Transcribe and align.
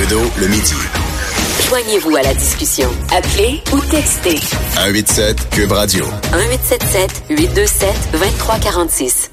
Trudeau, 0.00 0.22
le 0.40 0.46
midi. 0.48 0.72
Joignez-vous 1.68 2.16
à 2.16 2.22
la 2.22 2.32
discussion. 2.32 2.88
Appelez 3.14 3.60
ou 3.74 3.80
textez 3.90 4.38
187 4.74 5.50
Cube 5.50 5.72
Radio. 5.72 6.06
1877 6.32 7.24
827 7.28 7.88
2346. 8.12 9.30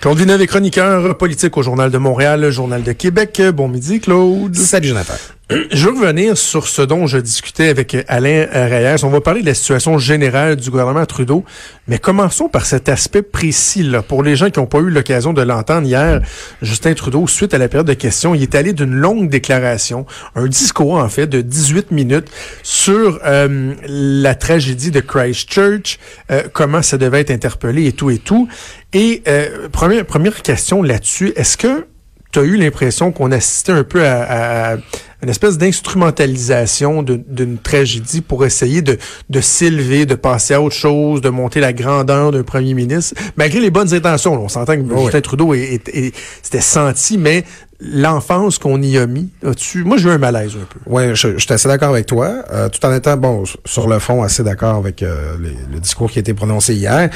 Claude 0.00 0.16
Villeneuve 0.16 0.40
est 0.40 0.46
chroniqueur 0.46 1.18
politique 1.18 1.54
au 1.58 1.62
Journal 1.62 1.90
de 1.90 1.98
Montréal, 1.98 2.48
Journal 2.48 2.82
de 2.82 2.92
Québec. 2.92 3.42
Bon 3.52 3.68
midi, 3.68 4.00
Claude. 4.00 4.56
Salut, 4.56 4.88
Jonathan. 4.88 5.14
Je 5.48 5.86
veux 5.86 6.00
revenir 6.00 6.36
sur 6.36 6.66
ce 6.66 6.82
dont 6.82 7.06
je 7.06 7.18
discutais 7.18 7.68
avec 7.68 7.96
Alain 8.08 8.48
Reyes. 8.50 9.04
On 9.04 9.10
va 9.10 9.20
parler 9.20 9.42
de 9.42 9.46
la 9.46 9.54
situation 9.54 9.96
générale 9.96 10.56
du 10.56 10.70
gouvernement 10.70 11.06
Trudeau, 11.06 11.44
mais 11.86 12.00
commençons 12.00 12.48
par 12.48 12.66
cet 12.66 12.88
aspect 12.88 13.22
précis. 13.22 13.84
Là. 13.84 14.02
Pour 14.02 14.24
les 14.24 14.34
gens 14.34 14.50
qui 14.50 14.58
n'ont 14.58 14.66
pas 14.66 14.80
eu 14.80 14.90
l'occasion 14.90 15.32
de 15.32 15.42
l'entendre 15.42 15.86
hier, 15.86 16.20
Justin 16.62 16.94
Trudeau, 16.94 17.28
suite 17.28 17.54
à 17.54 17.58
la 17.58 17.68
période 17.68 17.86
de 17.86 17.94
questions, 17.94 18.34
il 18.34 18.42
est 18.42 18.56
allé 18.56 18.72
d'une 18.72 18.92
longue 18.92 19.30
déclaration, 19.30 20.04
un 20.34 20.48
discours 20.48 20.94
en 20.94 21.08
fait 21.08 21.28
de 21.28 21.42
18 21.42 21.92
minutes 21.92 22.28
sur 22.64 23.20
euh, 23.24 23.72
la 23.86 24.34
tragédie 24.34 24.90
de 24.90 24.98
Christchurch, 24.98 26.00
euh, 26.32 26.42
comment 26.52 26.82
ça 26.82 26.98
devait 26.98 27.20
être 27.20 27.30
interpellé 27.30 27.86
et 27.86 27.92
tout 27.92 28.10
et 28.10 28.18
tout. 28.18 28.48
Et 28.92 29.22
euh, 29.28 29.68
première, 29.68 30.04
première 30.06 30.42
question 30.42 30.82
là-dessus, 30.82 31.32
est-ce 31.36 31.56
que 31.56 31.86
tu 32.32 32.40
as 32.40 32.42
eu 32.42 32.56
l'impression 32.56 33.12
qu'on 33.12 33.30
assistait 33.30 33.72
un 33.72 33.84
peu 33.84 34.04
à, 34.04 34.72
à 34.72 34.76
une 35.26 35.30
espèce 35.30 35.58
d'instrumentalisation 35.58 37.02
d'une 37.02 37.58
tragédie 37.58 38.20
pour 38.20 38.44
essayer 38.44 38.80
de, 38.80 38.96
de 39.28 39.40
s'élever, 39.40 40.06
de 40.06 40.14
passer 40.14 40.54
à 40.54 40.62
autre 40.62 40.76
chose, 40.76 41.20
de 41.20 41.30
monter 41.30 41.58
la 41.58 41.72
grandeur 41.72 42.30
d'un 42.30 42.44
premier 42.44 42.74
ministre, 42.74 43.16
malgré 43.36 43.58
les 43.58 43.70
bonnes 43.70 43.92
intentions. 43.92 44.40
on 44.40 44.48
s'entend 44.48 44.76
que 44.76 44.82
oh 44.88 45.02
Justin 45.02 45.20
Trudeau 45.22 45.52
c'était 45.52 46.60
senti, 46.60 47.18
mais 47.18 47.42
l'enfance 47.80 48.60
qu'on 48.60 48.80
y 48.80 48.96
a 48.98 49.08
mis 49.08 49.30
là-dessus, 49.42 49.82
moi 49.82 49.96
j'ai 49.96 50.10
eu 50.10 50.12
un 50.12 50.18
malaise 50.18 50.52
un 50.54 50.64
peu. 50.64 50.78
Oui, 50.86 51.16
je, 51.16 51.36
je 51.36 51.38
suis 51.38 51.52
assez 51.52 51.66
d'accord 51.66 51.90
avec 51.90 52.06
toi, 52.06 52.44
euh, 52.52 52.68
tout 52.68 52.86
en 52.86 52.94
étant, 52.94 53.16
bon, 53.16 53.42
sur 53.64 53.88
le 53.88 53.98
fond, 53.98 54.22
assez 54.22 54.44
d'accord 54.44 54.76
avec 54.76 55.02
euh, 55.02 55.36
le 55.72 55.80
discours 55.80 56.08
qui 56.08 56.20
a 56.20 56.20
été 56.20 56.34
prononcé 56.34 56.72
hier. 56.76 57.10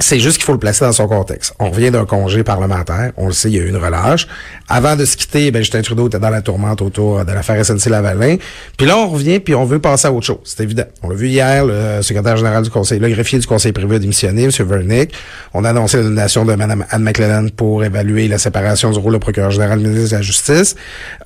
C'est 0.00 0.20
juste 0.20 0.36
qu'il 0.36 0.44
faut 0.44 0.52
le 0.52 0.58
placer 0.58 0.84
dans 0.84 0.92
son 0.92 1.08
contexte. 1.08 1.54
On 1.58 1.70
revient 1.70 1.90
d'un 1.90 2.04
congé 2.04 2.44
parlementaire. 2.44 3.12
On 3.16 3.26
le 3.26 3.32
sait, 3.32 3.50
il 3.50 3.56
y 3.56 3.58
a 3.58 3.62
eu 3.62 3.68
une 3.68 3.76
relâche. 3.76 4.28
Avant 4.68 4.94
de 4.94 5.04
se 5.04 5.16
quitter, 5.16 5.50
ben, 5.50 5.58
Justin 5.58 5.82
Trudeau 5.82 6.06
était 6.06 6.20
dans 6.20 6.30
la 6.30 6.40
tourmente 6.40 6.82
autour 6.82 7.24
de 7.24 7.32
l'affaire 7.32 7.60
SNC-Lavalin. 7.64 8.36
Puis 8.76 8.86
là, 8.86 8.96
on 8.96 9.08
revient, 9.08 9.40
puis 9.40 9.54
on 9.56 9.64
veut 9.64 9.80
passer 9.80 10.06
à 10.06 10.12
autre 10.12 10.26
chose. 10.26 10.38
C'est 10.44 10.62
évident. 10.62 10.84
On 11.02 11.08
l'a 11.08 11.16
vu 11.16 11.28
hier, 11.28 11.64
le 11.64 12.00
secrétaire 12.02 12.36
général 12.36 12.62
du 12.62 12.70
conseil, 12.70 13.00
le 13.00 13.08
greffier 13.08 13.40
du 13.40 13.46
conseil 13.46 13.72
privé 13.72 13.96
a 13.96 13.98
démissionné, 13.98 14.44
M. 14.44 14.50
Vernick. 14.50 15.12
On 15.52 15.64
a 15.64 15.70
annoncé 15.70 15.96
la 15.96 16.04
nomination 16.04 16.44
de 16.44 16.54
Mme 16.54 16.84
Anne 16.90 17.02
McLennan 17.02 17.50
pour 17.50 17.82
évaluer 17.82 18.28
la 18.28 18.38
séparation 18.38 18.92
du 18.92 18.98
rôle 18.98 19.14
de 19.14 19.18
procureur 19.18 19.50
général 19.50 19.80
ministre 19.80 20.10
de 20.10 20.16
la 20.16 20.22
Justice. 20.22 20.76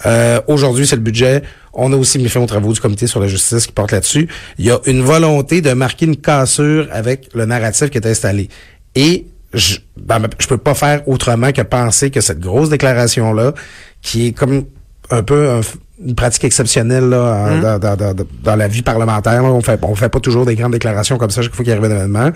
Euh, 0.06 0.40
Aujourd'hui, 0.46 0.86
c'est 0.86 0.96
le 0.96 1.02
budget. 1.02 1.42
On 1.74 1.92
a 1.92 1.96
aussi 1.96 2.18
mis 2.18 2.28
fin 2.28 2.40
aux 2.40 2.46
travaux 2.46 2.72
du 2.72 2.80
comité 2.80 3.06
sur 3.06 3.20
la 3.20 3.28
justice 3.28 3.66
qui 3.66 3.72
porte 3.72 3.92
là-dessus. 3.92 4.28
Il 4.58 4.66
y 4.66 4.70
a 4.70 4.78
une 4.84 5.02
volonté 5.02 5.62
de 5.62 5.72
marquer 5.72 6.04
une 6.04 6.16
cassure 6.16 6.86
avec 6.92 7.28
le 7.34 7.46
narratif 7.46 7.88
qui 7.88 7.96
est 7.96 8.06
installé. 8.06 8.48
Et 8.94 9.26
je, 9.54 9.76
ben, 9.96 10.22
je 10.38 10.46
peux 10.46 10.58
pas 10.58 10.74
faire 10.74 11.06
autrement 11.08 11.52
que 11.52 11.62
penser 11.62 12.10
que 12.10 12.20
cette 12.20 12.40
grosse 12.40 12.68
déclaration-là, 12.68 13.52
qui 14.00 14.28
est 14.28 14.32
comme 14.32 14.64
un 15.10 15.22
peu 15.22 15.60
une 16.04 16.14
pratique 16.14 16.44
exceptionnelle 16.44 17.08
là, 17.10 17.50
mmh. 17.50 17.60
dans, 17.60 17.96
dans, 17.96 18.14
dans, 18.42 18.56
la 18.56 18.68
vie 18.68 18.82
parlementaire, 18.82 19.44
on 19.44 19.60
fait 19.60 19.78
on 19.82 19.94
fait 19.94 20.08
pas 20.08 20.20
toujours 20.20 20.46
des 20.46 20.56
grandes 20.56 20.72
déclarations 20.72 21.18
comme 21.18 21.30
ça 21.30 21.42
chaque 21.42 21.54
fois 21.54 21.64
qu'il 21.64 21.72
arrive 21.72 21.84
un 21.84 21.96
événement 21.96 22.30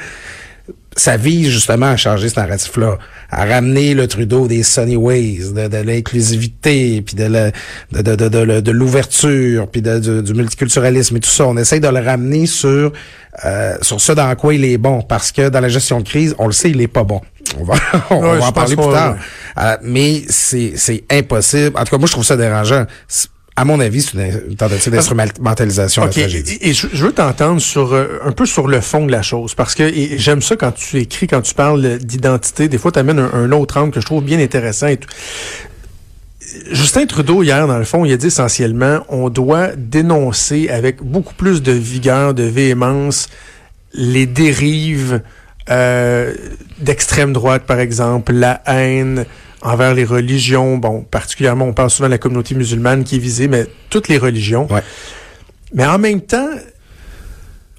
ça 0.96 1.18
vise 1.18 1.50
justement 1.50 1.86
à 1.86 1.96
changer 1.96 2.30
ce 2.30 2.40
narratif-là, 2.40 2.98
à 3.30 3.44
ramener 3.44 3.92
le 3.92 4.08
Trudeau 4.08 4.48
des 4.48 4.62
sunny 4.62 4.96
ways, 4.96 5.52
de, 5.52 5.68
de 5.68 5.76
l'inclusivité, 5.76 7.02
puis 7.02 7.14
de, 7.14 7.28
de, 7.92 8.02
de, 8.02 8.28
de, 8.28 8.60
de 8.60 8.70
l'ouverture, 8.70 9.68
puis 9.68 9.82
du 9.82 10.34
multiculturalisme 10.34 11.16
et 11.16 11.20
tout 11.20 11.28
ça. 11.28 11.46
On 11.46 11.56
essaye 11.58 11.80
de 11.80 11.88
le 11.88 12.00
ramener 12.00 12.46
sur 12.46 12.92
euh, 13.44 13.76
sur 13.82 14.00
ce 14.00 14.12
dans 14.12 14.34
quoi 14.36 14.54
il 14.54 14.64
est 14.64 14.78
bon, 14.78 15.02
parce 15.02 15.30
que 15.30 15.50
dans 15.50 15.60
la 15.60 15.68
gestion 15.68 16.00
de 16.00 16.08
crise, 16.08 16.34
on 16.38 16.46
le 16.46 16.52
sait, 16.52 16.70
il 16.70 16.80
est 16.80 16.88
pas 16.88 17.04
bon. 17.04 17.20
On 17.60 17.64
va, 17.64 17.74
on 18.10 18.20
va 18.20 18.46
en 18.46 18.52
parler 18.52 18.76
plus 18.76 18.90
tard. 18.90 19.16
Euh, 19.58 19.76
mais 19.82 20.22
c'est 20.28 20.72
c'est 20.76 21.04
impossible. 21.10 21.78
En 21.78 21.84
tout 21.84 21.90
cas, 21.90 21.98
moi, 21.98 22.06
je 22.06 22.12
trouve 22.12 22.24
ça 22.24 22.36
dérangeant 22.36 22.86
à 23.56 23.64
mon 23.64 23.80
avis, 23.80 24.02
c'est 24.02 24.18
une, 24.48 24.54
tentative 24.54 24.92
d'instrumentalisation 24.92 26.02
de 26.02 26.06
la 26.08 26.12
tragédie. 26.12 26.58
Et, 26.60 26.74
je, 26.74 26.88
veux 26.88 27.12
t'entendre 27.12 27.60
sur 27.60 27.94
euh, 27.94 28.20
un 28.22 28.32
peu 28.32 28.44
sur 28.44 28.68
le 28.68 28.82
fond 28.82 29.06
de 29.06 29.10
la 29.10 29.22
chose, 29.22 29.54
parce 29.54 29.74
que 29.74 29.90
j'aime 30.16 30.42
ça 30.42 30.56
quand 30.56 30.72
tu 30.72 30.98
écris, 30.98 31.26
quand 31.26 31.40
tu 31.40 31.54
parles 31.54 31.98
d'identité. 31.98 32.68
Des 32.68 32.76
fois, 32.76 32.92
tu 32.92 32.98
amènes 32.98 33.18
un, 33.18 33.50
autre 33.52 33.78
angle 33.78 33.92
que 33.92 34.00
je 34.00 34.06
trouve 34.06 34.22
bien 34.22 34.38
intéressant. 34.38 34.88
Et 34.88 35.00
Justin 36.70 37.06
Trudeau, 37.06 37.42
hier, 37.42 37.66
dans 37.66 37.78
le 37.78 37.84
fond, 37.84 38.04
il 38.04 38.12
a 38.12 38.18
dit 38.18 38.26
essentiellement, 38.26 39.00
on 39.08 39.30
doit 39.30 39.68
dénoncer 39.74 40.68
avec 40.68 41.02
beaucoup 41.02 41.34
plus 41.34 41.62
de 41.62 41.72
vigueur, 41.72 42.34
de 42.34 42.42
véhémence, 42.42 43.28
les 43.94 44.26
dérives 44.26 45.22
euh, 45.70 46.34
d'extrême 46.78 47.32
droite, 47.32 47.62
par 47.66 47.80
exemple, 47.80 48.32
la 48.32 48.60
haine, 48.66 49.24
envers 49.66 49.94
les 49.94 50.04
religions. 50.04 50.78
Bon, 50.78 51.02
particulièrement, 51.02 51.66
on 51.66 51.72
parle 51.72 51.90
souvent 51.90 52.08
de 52.08 52.12
la 52.12 52.18
communauté 52.18 52.54
musulmane 52.54 53.04
qui 53.04 53.16
est 53.16 53.20
visée, 53.20 53.48
mais 53.48 53.66
toutes 53.90 54.08
les 54.08 54.18
religions. 54.18 54.68
Mais 55.74 55.84
en 55.84 55.98
même 55.98 56.20
temps, 56.20 56.50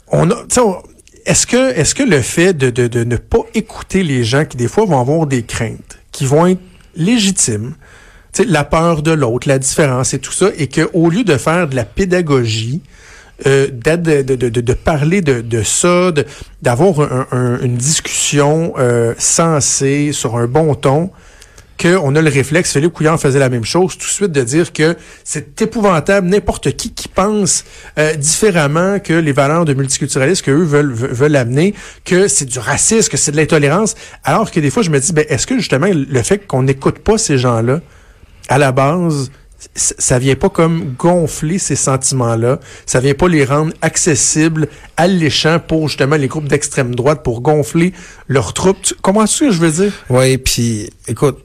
on 0.09 0.29
a, 0.29 0.35
est-ce 1.25 1.47
que, 1.47 1.71
est-ce 1.77 1.95
que 1.95 2.03
le 2.03 2.21
fait 2.21 2.53
de, 2.53 2.69
de, 2.69 2.87
de, 2.87 3.03
ne 3.03 3.17
pas 3.17 3.39
écouter 3.53 4.03
les 4.03 4.23
gens 4.23 4.45
qui 4.45 4.57
des 4.57 4.67
fois 4.67 4.85
vont 4.85 4.99
avoir 4.99 5.27
des 5.27 5.43
craintes, 5.43 5.99
qui 6.11 6.25
vont 6.25 6.45
être 6.47 6.61
légitimes, 6.95 7.75
la 8.47 8.63
peur 8.63 9.01
de 9.01 9.11
l'autre, 9.11 9.47
la 9.47 9.57
différence 9.57 10.13
et 10.13 10.19
tout 10.19 10.31
ça, 10.31 10.49
et 10.57 10.67
qu'au 10.67 11.09
lieu 11.09 11.23
de 11.23 11.37
faire 11.37 11.67
de 11.67 11.75
la 11.75 11.85
pédagogie, 11.85 12.81
euh, 13.45 13.67
de, 13.71 14.23
de, 14.23 14.35
de, 14.35 14.49
de, 14.49 14.73
parler 14.73 15.21
de, 15.21 15.41
de 15.41 15.63
ça, 15.63 16.11
d'avoir 16.61 17.01
un, 17.31 17.59
une 17.61 17.77
discussion 17.77 18.73
euh, 18.77 19.13
sensée 19.17 20.11
sur 20.11 20.37
un 20.37 20.47
bon 20.47 20.75
ton, 20.75 21.11
qu'on 21.77 22.15
a 22.15 22.21
le 22.21 22.29
réflexe, 22.29 22.73
Philippe 22.73 22.93
Couillard 22.93 23.19
faisait 23.19 23.39
la 23.39 23.49
même 23.49 23.65
chose, 23.65 23.97
tout 23.97 24.07
de 24.07 24.11
suite 24.11 24.31
de 24.31 24.43
dire 24.43 24.73
que 24.73 24.95
c'est 25.23 25.61
épouvantable, 25.61 26.27
n'importe 26.27 26.75
qui 26.75 26.93
qui 26.93 27.07
pense 27.07 27.63
euh, 27.97 28.15
différemment 28.15 28.99
que 28.99 29.13
les 29.13 29.31
valeurs 29.31 29.65
de 29.65 29.73
multiculturalisme 29.73 30.45
qu'eux 30.45 30.63
veulent, 30.63 30.93
veulent 30.93 31.35
amener, 31.35 31.73
que 32.05 32.27
c'est 32.27 32.45
du 32.45 32.59
racisme, 32.59 33.09
que 33.09 33.17
c'est 33.17 33.31
de 33.31 33.37
l'intolérance, 33.37 33.95
alors 34.23 34.51
que 34.51 34.59
des 34.59 34.69
fois 34.69 34.83
je 34.83 34.89
me 34.89 34.99
dis, 34.99 35.13
ben, 35.13 35.25
est-ce 35.29 35.47
que 35.47 35.57
justement 35.57 35.87
le 35.91 36.23
fait 36.23 36.45
qu'on 36.47 36.63
n'écoute 36.63 36.99
pas 36.99 37.17
ces 37.17 37.37
gens-là, 37.37 37.81
à 38.49 38.57
la 38.57 38.71
base, 38.71 39.31
ça 39.75 40.19
vient 40.19 40.35
pas 40.35 40.49
comme 40.49 40.93
gonfler 40.97 41.57
ces 41.57 41.75
sentiments-là, 41.75 42.59
ça 42.85 42.99
vient 42.99 43.13
pas 43.13 43.27
les 43.27 43.43
rendre 43.43 43.73
accessibles, 43.81 44.67
alléchants 44.97 45.59
pour 45.59 45.87
justement 45.87 46.15
les 46.15 46.27
groupes 46.27 46.47
d'extrême 46.47 46.95
droite, 46.95 47.23
pour 47.23 47.41
gonfler 47.41 47.93
leurs 48.27 48.53
troupes? 48.53 48.77
Comment 49.01 49.23
est-ce 49.23 49.39
que 49.45 49.51
je 49.51 49.59
veux 49.59 49.71
dire? 49.71 49.91
Oui, 50.09 50.37
puis 50.37 50.89
écoute, 51.07 51.43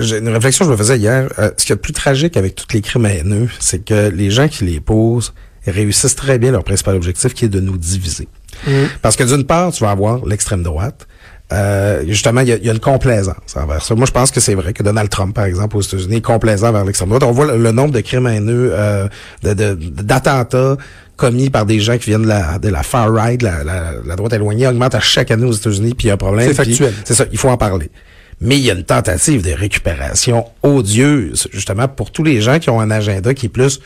une 0.00 0.28
réflexion 0.28 0.64
que 0.64 0.70
je 0.70 0.72
me 0.72 0.76
faisais 0.76 0.98
hier. 0.98 1.28
Euh, 1.38 1.50
ce 1.56 1.66
qui 1.66 1.72
est 1.72 1.76
plus 1.76 1.92
tragique 1.92 2.36
avec 2.36 2.54
tous 2.54 2.66
les 2.72 2.80
crimes 2.80 3.06
haineux, 3.06 3.48
c'est 3.58 3.84
que 3.84 4.08
les 4.08 4.30
gens 4.30 4.48
qui 4.48 4.64
les 4.64 4.80
posent 4.80 5.32
réussissent 5.66 6.16
très 6.16 6.38
bien 6.38 6.52
leur 6.52 6.64
principal 6.64 6.96
objectif, 6.96 7.34
qui 7.34 7.44
est 7.44 7.48
de 7.48 7.60
nous 7.60 7.76
diviser. 7.76 8.28
Mm. 8.66 8.70
Parce 9.02 9.16
que 9.16 9.24
d'une 9.24 9.44
part, 9.44 9.72
tu 9.72 9.84
vas 9.84 9.90
avoir 9.90 10.24
l'extrême 10.24 10.62
droite. 10.62 11.06
Euh, 11.52 12.04
justement, 12.06 12.42
il 12.42 12.48
y, 12.48 12.68
a, 12.68 12.72
une 12.72 12.78
complaisance 12.78 13.56
envers 13.56 13.82
ça. 13.82 13.94
Moi, 13.96 14.06
je 14.06 14.12
pense 14.12 14.30
que 14.30 14.38
c'est 14.38 14.54
vrai 14.54 14.72
que 14.72 14.84
Donald 14.84 15.10
Trump, 15.10 15.34
par 15.34 15.46
exemple, 15.46 15.76
aux 15.76 15.80
États-Unis, 15.80 16.16
est 16.16 16.20
complaisant 16.20 16.70
vers 16.70 16.84
l'extrême 16.84 17.08
droite. 17.08 17.24
On 17.24 17.32
voit 17.32 17.56
le, 17.56 17.72
nombre 17.72 17.92
de 17.92 18.00
crimes 18.00 18.28
haineux, 18.28 18.70
euh, 18.72 19.08
d'attentats 19.42 20.76
commis 21.16 21.50
par 21.50 21.66
des 21.66 21.80
gens 21.80 21.98
qui 21.98 22.10
viennent 22.10 22.22
de 22.22 22.28
la, 22.28 22.58
de 22.58 22.68
la 22.68 22.82
far 22.82 23.12
right, 23.12 23.42
la, 23.42 23.64
la, 23.64 24.16
droite 24.16 24.32
éloignée, 24.32 24.66
augmente 24.68 24.94
à 24.94 25.00
chaque 25.00 25.30
année 25.30 25.44
aux 25.44 25.52
États-Unis, 25.52 25.94
puis 25.94 26.06
il 26.06 26.08
y 26.08 26.10
a 26.10 26.14
un 26.14 26.16
problème. 26.16 26.48
C'est 26.48 26.54
factuel. 26.54 26.94
C'est 27.04 27.14
ça, 27.14 27.24
il 27.30 27.36
faut 27.36 27.48
en 27.48 27.56
parler 27.56 27.90
mais 28.40 28.56
il 28.56 28.64
y 28.64 28.70
a 28.70 28.74
une 28.74 28.84
tentative 28.84 29.42
de 29.42 29.52
récupération 29.52 30.46
odieuse, 30.62 31.48
justement, 31.52 31.88
pour 31.88 32.10
tous 32.10 32.24
les 32.24 32.40
gens 32.40 32.58
qui 32.58 32.70
ont 32.70 32.80
un 32.80 32.90
agenda 32.90 33.34
qui 33.34 33.46
est 33.46 33.50
plus 33.50 33.80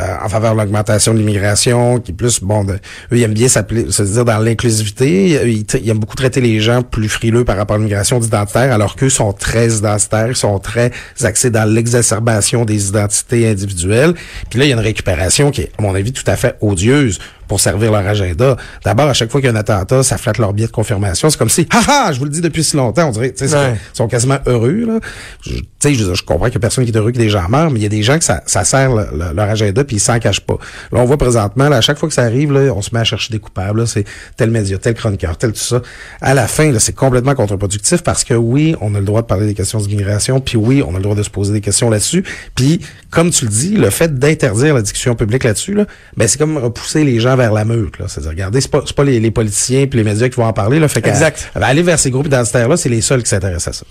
euh, 0.00 0.16
en 0.20 0.28
faveur 0.28 0.54
de 0.54 0.60
l'augmentation 0.60 1.14
de 1.14 1.18
l'immigration, 1.18 2.00
qui 2.00 2.10
est 2.10 2.14
plus, 2.14 2.40
bon, 2.40 2.64
de, 2.64 2.72
eux, 2.74 2.78
ils 3.12 3.22
aiment 3.22 3.34
bien 3.34 3.46
s'appeler, 3.46 3.90
se 3.90 4.02
dire 4.02 4.24
dans 4.24 4.38
l'inclusivité. 4.38 5.40
Ils, 5.48 5.64
ils 5.80 5.88
aiment 5.88 6.00
beaucoup 6.00 6.16
traiter 6.16 6.40
les 6.40 6.58
gens 6.58 6.82
plus 6.82 7.08
frileux 7.08 7.44
par 7.44 7.56
rapport 7.56 7.76
à 7.76 7.78
l'immigration 7.78 8.20
identitaire, 8.20 8.72
alors 8.72 8.96
qu'eux 8.96 9.08
sont 9.08 9.32
très 9.32 9.68
identitaires, 9.76 10.28
ils 10.28 10.36
sont 10.36 10.58
très 10.58 10.90
axés 11.22 11.50
dans 11.50 11.64
l'exacerbation 11.64 12.64
des 12.64 12.88
identités 12.88 13.48
individuelles. 13.48 14.14
Puis 14.50 14.58
là, 14.58 14.64
il 14.64 14.68
y 14.68 14.72
a 14.72 14.76
une 14.76 14.82
récupération 14.82 15.52
qui 15.52 15.62
est, 15.62 15.70
à 15.78 15.82
mon 15.82 15.94
avis, 15.94 16.12
tout 16.12 16.24
à 16.26 16.34
fait 16.34 16.56
odieuse 16.60 17.20
pour 17.48 17.60
servir 17.60 17.92
leur 17.92 18.06
agenda. 18.06 18.56
D'abord, 18.84 19.08
à 19.08 19.12
chaque 19.14 19.30
fois 19.30 19.40
qu'il 19.40 19.48
y 19.50 19.52
a 19.52 19.56
un 19.56 19.60
attentat, 19.60 20.02
ça 20.02 20.18
flatte 20.18 20.38
leur 20.38 20.52
billet 20.52 20.66
de 20.66 20.72
confirmation. 20.72 21.30
C'est 21.30 21.38
comme 21.38 21.48
si, 21.48 21.66
haha, 21.70 22.12
je 22.12 22.18
vous 22.18 22.24
le 22.24 22.30
dis 22.30 22.40
depuis 22.40 22.64
si 22.64 22.76
longtemps, 22.76 23.08
on 23.08 23.12
dirait, 23.12 23.32
tu 23.32 23.46
sais, 23.48 23.54
Ouais. 23.56 23.74
ils 23.74 23.96
sont 23.96 24.08
quasiment 24.08 24.38
heureux, 24.46 24.84
là. 24.86 24.98
Je- 25.44 25.54
Tu 25.78 25.94
sais, 25.94 25.94
je, 25.94 26.14
je 26.14 26.22
comprends 26.24 26.46
qu'il 26.46 26.54
y 26.54 26.56
a 26.56 26.60
personne 26.60 26.84
qui 26.84 26.90
est 26.90 26.96
heureux 26.96 27.12
que 27.12 27.18
des 27.18 27.28
gens 27.28 27.48
meurent, 27.48 27.70
mais 27.70 27.78
il 27.78 27.82
y 27.82 27.86
a 27.86 27.90
des 27.90 28.02
gens 28.02 28.18
que 28.18 28.24
ça, 28.24 28.42
ça 28.46 28.64
sert 28.64 28.92
le- 28.94 29.06
le- 29.12 29.34
leur 29.34 29.48
agenda 29.48 29.84
puis 29.84 29.96
ils 29.96 30.00
s'en 30.00 30.18
cachent 30.18 30.40
pas. 30.40 30.54
Là, 30.90 31.00
on 31.00 31.04
voit 31.04 31.18
présentement, 31.18 31.68
là, 31.68 31.76
à 31.76 31.80
chaque 31.80 31.98
fois 31.98 32.08
que 32.08 32.14
ça 32.14 32.22
arrive, 32.22 32.50
là, 32.52 32.72
on 32.74 32.80
se 32.82 32.90
met 32.94 33.00
à 33.00 33.04
chercher 33.04 33.30
des 33.32 33.38
coupables, 33.38 33.80
là. 33.80 33.86
C'est 33.86 34.04
tel 34.36 34.50
média, 34.50 34.78
tel 34.78 34.94
chroniqueur, 34.94 35.36
tel 35.36 35.52
tout 35.52 35.58
ça. 35.60 35.82
À 36.22 36.34
la 36.34 36.48
fin, 36.48 36.72
là, 36.72 36.80
c'est 36.80 36.94
complètement 36.94 37.34
contre-productif 37.34 38.02
parce 38.02 38.24
que 38.24 38.34
oui, 38.34 38.74
on 38.80 38.94
a 38.94 38.98
le 38.98 39.04
droit 39.04 39.20
de 39.20 39.26
parler 39.26 39.46
des 39.46 39.54
questions 39.54 39.78
d'immigration, 39.78 40.40
puis 40.40 40.56
oui, 40.56 40.82
on 40.82 40.90
a 40.94 40.96
le 40.96 41.02
droit 41.02 41.14
de 41.14 41.22
se 41.22 41.30
poser 41.30 41.52
des 41.52 41.60
questions 41.60 41.90
là-dessus. 41.90 42.24
Puis, 42.54 42.80
comme 43.10 43.30
tu 43.30 43.44
le 43.44 43.50
dis, 43.50 43.76
le 43.76 43.90
fait 43.90 44.18
d'interdire 44.18 44.74
la 44.74 44.82
discussion 44.82 45.14
publique 45.14 45.44
là-dessus, 45.44 45.74
là, 45.74 45.84
ben, 46.16 46.26
c'est 46.26 46.38
comme 46.38 46.56
repousser 46.56 47.04
les 47.04 47.20
gens 47.20 47.35
vers 47.36 47.52
la 47.52 47.64
meute, 47.64 47.98
là. 47.98 48.06
C'est-à-dire, 48.08 48.30
regardez, 48.32 48.60
c'est 48.60 48.70
pas, 48.70 48.82
pas 48.94 49.04
les, 49.04 49.20
les 49.20 49.30
politiciens 49.30 49.86
puis 49.86 49.98
les 49.98 50.04
médias 50.04 50.28
qui 50.28 50.36
vont 50.36 50.46
en 50.46 50.52
parler, 50.52 50.78
là. 50.80 50.88
Fait 50.88 51.06
Exact. 51.06 51.50
ben, 51.54 51.62
aller 51.62 51.82
vers 51.82 51.98
ces 51.98 52.10
groupes 52.10 52.26
identitaires-là, 52.26 52.76
c'est 52.76 52.88
les 52.88 53.00
seuls 53.00 53.22
qui 53.22 53.28
s'intéressent 53.28 53.68
à 53.68 53.72
ça. 53.72 53.84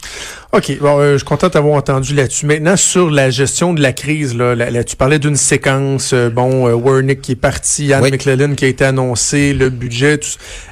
OK. 0.51 0.77
Bon, 0.81 1.00
euh, 1.00 1.13
je 1.13 1.18
suis 1.18 1.25
content 1.25 1.47
d'avoir 1.47 1.75
entendu 1.75 2.13
là-dessus. 2.13 2.45
Maintenant, 2.45 2.75
sur 2.75 3.09
la 3.09 3.30
gestion 3.30 3.74
de 3.74 3.81
la 3.81 3.94
crise, 3.94 4.36
là, 4.36 4.56
là, 4.56 4.69
là, 4.69 4.83
tu 4.83 4.95
parlais 4.95 5.19
d'une 5.19 5.36
séquence. 5.36 6.12
euh, 6.13 6.30
bon, 6.30 6.68
euh, 6.68 6.75
Wernick 6.75 7.21
qui 7.21 7.33
est 7.33 7.36
parti, 7.36 7.94
Anne 7.94 8.01
Oui. 8.03 8.12
Qui 8.56 8.65
a 8.65 8.68
été 8.68 8.83
annoncé, 8.86 9.53
le 9.53 9.69
budget. 9.69 10.19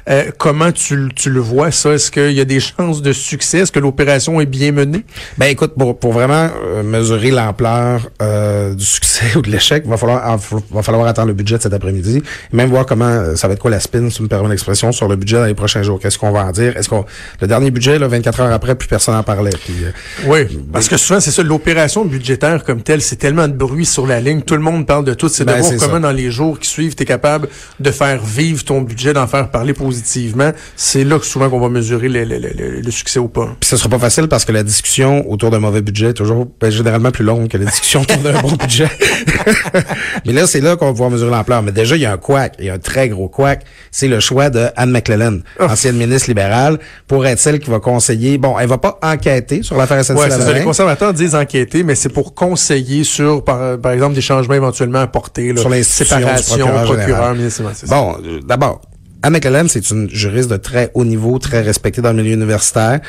euh, 0.08 0.30
comment 0.38 0.72
tu, 0.72 0.96
le- 0.96 1.08
tu 1.14 1.30
le 1.30 1.40
vois, 1.40 1.70
ça? 1.70 1.92
Est-ce 1.92 2.10
qu'il 2.10 2.32
y 2.32 2.40
a 2.40 2.44
des 2.44 2.60
chances 2.60 3.00
de 3.02 3.12
succès? 3.12 3.58
Est-ce 3.60 3.72
que 3.72 3.78
l'opération 3.80 4.40
est 4.40 4.46
bien 4.46 4.72
menée? 4.72 5.04
Ben 5.38 5.46
écoute, 5.46 5.74
pour, 5.78 5.98
pour 5.98 6.12
vraiment 6.12 6.50
euh, 6.64 6.82
mesurer 6.82 7.30
l'ampleur 7.30 8.10
euh, 8.22 8.74
du 8.74 8.84
succès 8.84 9.26
ou 9.36 9.42
de 9.42 9.50
l'échec, 9.50 9.86
va 9.86 9.96
falloir 9.96 10.36
va 10.70 10.82
falloir 10.82 11.06
attendre 11.06 11.28
le 11.28 11.34
budget 11.34 11.58
de 11.58 11.62
cet 11.62 11.72
après-midi, 11.74 12.22
et 12.52 12.56
même 12.64 12.70
voir 12.72 12.86
comment 12.86 13.04
euh, 13.06 13.36
ça 13.36 13.46
va 13.48 13.54
être 13.54 13.60
quoi 13.60 13.70
la 13.70 13.80
spin, 13.80 14.08
si 14.10 14.16
tu 14.16 14.22
me 14.22 14.28
permets 14.28 14.48
l'expression, 14.50 14.92
sur 14.92 15.08
le 15.08 15.16
budget 15.16 15.36
dans 15.36 15.44
les 15.46 15.54
prochains 15.54 15.82
jours. 15.82 15.98
Qu'est-ce 16.00 16.18
qu'on 16.18 16.32
va 16.32 16.44
en 16.46 16.50
dire? 16.52 16.76
Est-ce 16.76 16.88
qu'on 16.88 17.04
le 17.40 17.46
dernier 17.46 17.70
budget, 17.70 17.98
là, 17.98 18.08
24 18.08 18.40
heures 18.40 18.52
après, 18.52 18.74
plus 18.74 18.88
personne 18.88 19.14
n'en 19.14 19.22
parlait. 19.22 19.50
Puis, 19.64 19.74
euh, 19.84 19.90
Oui. 20.26 20.58
Parce 20.72 20.88
que 20.88 20.96
souvent, 20.96 21.20
c'est 21.20 21.30
ça, 21.30 21.42
l'opération 21.42 22.04
budgétaire 22.04 22.64
comme 22.64 22.82
telle, 22.82 23.02
c'est 23.02 23.16
tellement 23.16 23.48
de 23.48 23.52
bruit 23.54 23.86
sur 23.86 24.06
la 24.06 24.20
ligne, 24.20 24.42
tout 24.42 24.54
le 24.54 24.60
monde 24.60 24.86
parle 24.86 25.04
de 25.04 25.14
tout. 25.14 25.28
C'est 25.28 25.44
de 25.44 25.50
Ben, 25.50 25.58
voir 25.58 25.70
c'est 25.70 25.76
comment 25.78 25.94
ça. 25.94 26.00
dans 26.00 26.12
les 26.12 26.30
jours 26.30 26.58
qui 26.58 26.68
suivent, 26.68 26.94
tu 26.94 27.02
es 27.02 27.06
capable 27.06 27.48
de 27.80 27.90
faire 27.90 28.22
vivre 28.22 28.64
ton 28.64 28.80
budget, 28.82 29.12
d'en 29.12 29.26
faire 29.26 29.50
parler 29.50 29.72
positivement. 29.72 30.52
C'est 30.76 31.04
là 31.04 31.18
que 31.18 31.26
souvent 31.26 31.50
qu'on 31.50 31.60
va 31.60 31.68
mesurer 31.68 32.08
le, 32.08 32.24
le- 32.24 32.38
le- 32.38 32.80
le 32.80 32.90
succès 32.90 33.18
ou 33.18 33.28
pas. 33.28 33.46
Puis 33.60 33.68
ce 33.68 33.76
sera 33.76 33.88
pas 33.88 33.98
facile 33.98 34.28
parce 34.28 34.44
que 34.44 34.52
la 34.52 34.62
discussion 34.62 35.28
autour 35.30 35.50
d'un 35.50 35.58
mauvais 35.60 35.82
budget 35.82 36.08
est 36.10 36.14
toujours 36.14 36.46
ben, 36.60 36.70
généralement 36.70 37.10
plus 37.10 37.24
longue 37.24 37.48
que 37.48 37.56
la 37.58 37.66
discussion 37.66 38.00
autour 38.02 38.18
d'un 38.18 38.40
bon 38.40 38.52
budget. 38.52 38.88
Mais 40.26 40.32
là, 40.32 40.46
c'est 40.46 40.60
là 40.60 40.76
qu'on 40.76 40.86
va 40.86 40.92
pouvoir 40.92 41.10
mesurer 41.10 41.30
l'ampleur. 41.30 41.62
Mais 41.62 41.72
déjà, 41.72 41.96
il 41.96 42.02
y 42.02 42.06
a 42.06 42.12
un 42.12 42.16
couac, 42.54 42.56
il 42.58 42.66
y 42.66 42.70
a 42.70 42.74
un 42.74 42.78
très 42.78 43.08
gros 43.08 43.28
couac. 43.28 43.64
C'est 43.90 44.08
le 44.08 44.20
choix 44.20 44.50
de 44.50 44.68
Anne 44.76 44.90
McClellan, 44.90 45.38
ancienne 45.60 45.96
ministre 45.96 46.28
libérale, 46.28 46.78
pour 47.06 47.26
être 47.26 47.38
celle 47.38 47.58
qui 47.58 47.70
va 47.70 47.80
conseiller. 47.80 48.38
Bon, 48.38 48.58
elle 48.58 48.68
va 48.68 48.78
pas 48.78 48.98
enquêter 49.02 49.62
sur 49.62 49.76
l'affaire 49.76 50.04
SNC 50.04 50.18
Ouais, 50.18 50.30
ça. 50.30 50.52
Les 50.52 50.62
conservateurs 50.62 51.12
disent 51.12 51.34
enquêter, 51.34 51.82
mais 51.82 51.94
c'est 51.94 52.08
pour 52.08 52.34
conseiller 52.34 53.04
sur, 53.04 53.44
par, 53.44 53.78
par 53.78 53.92
exemple, 53.92 54.14
des 54.14 54.20
changements 54.20 54.54
éventuellement 54.54 55.00
apportés. 55.00 55.52
Là, 55.52 55.60
Sur 55.60 55.70
du 55.70 55.82
Séparation, 55.84 56.66
procureur 56.66 56.84
procureur, 56.84 57.36
ça. 57.50 57.86
Bon, 57.86 58.16
euh, 58.24 58.40
d'abord, 58.46 58.80
Anne 59.24 59.32
McClellan, 59.32 59.64
c'est 59.68 59.90
une 59.90 60.10
juriste 60.10 60.50
de 60.50 60.58
très 60.58 60.90
haut 60.92 61.04
niveau, 61.04 61.38
très 61.38 61.62
respectée 61.62 62.02
dans 62.02 62.12
le 62.12 62.22
milieu 62.22 62.34
universitaire. 62.34 63.00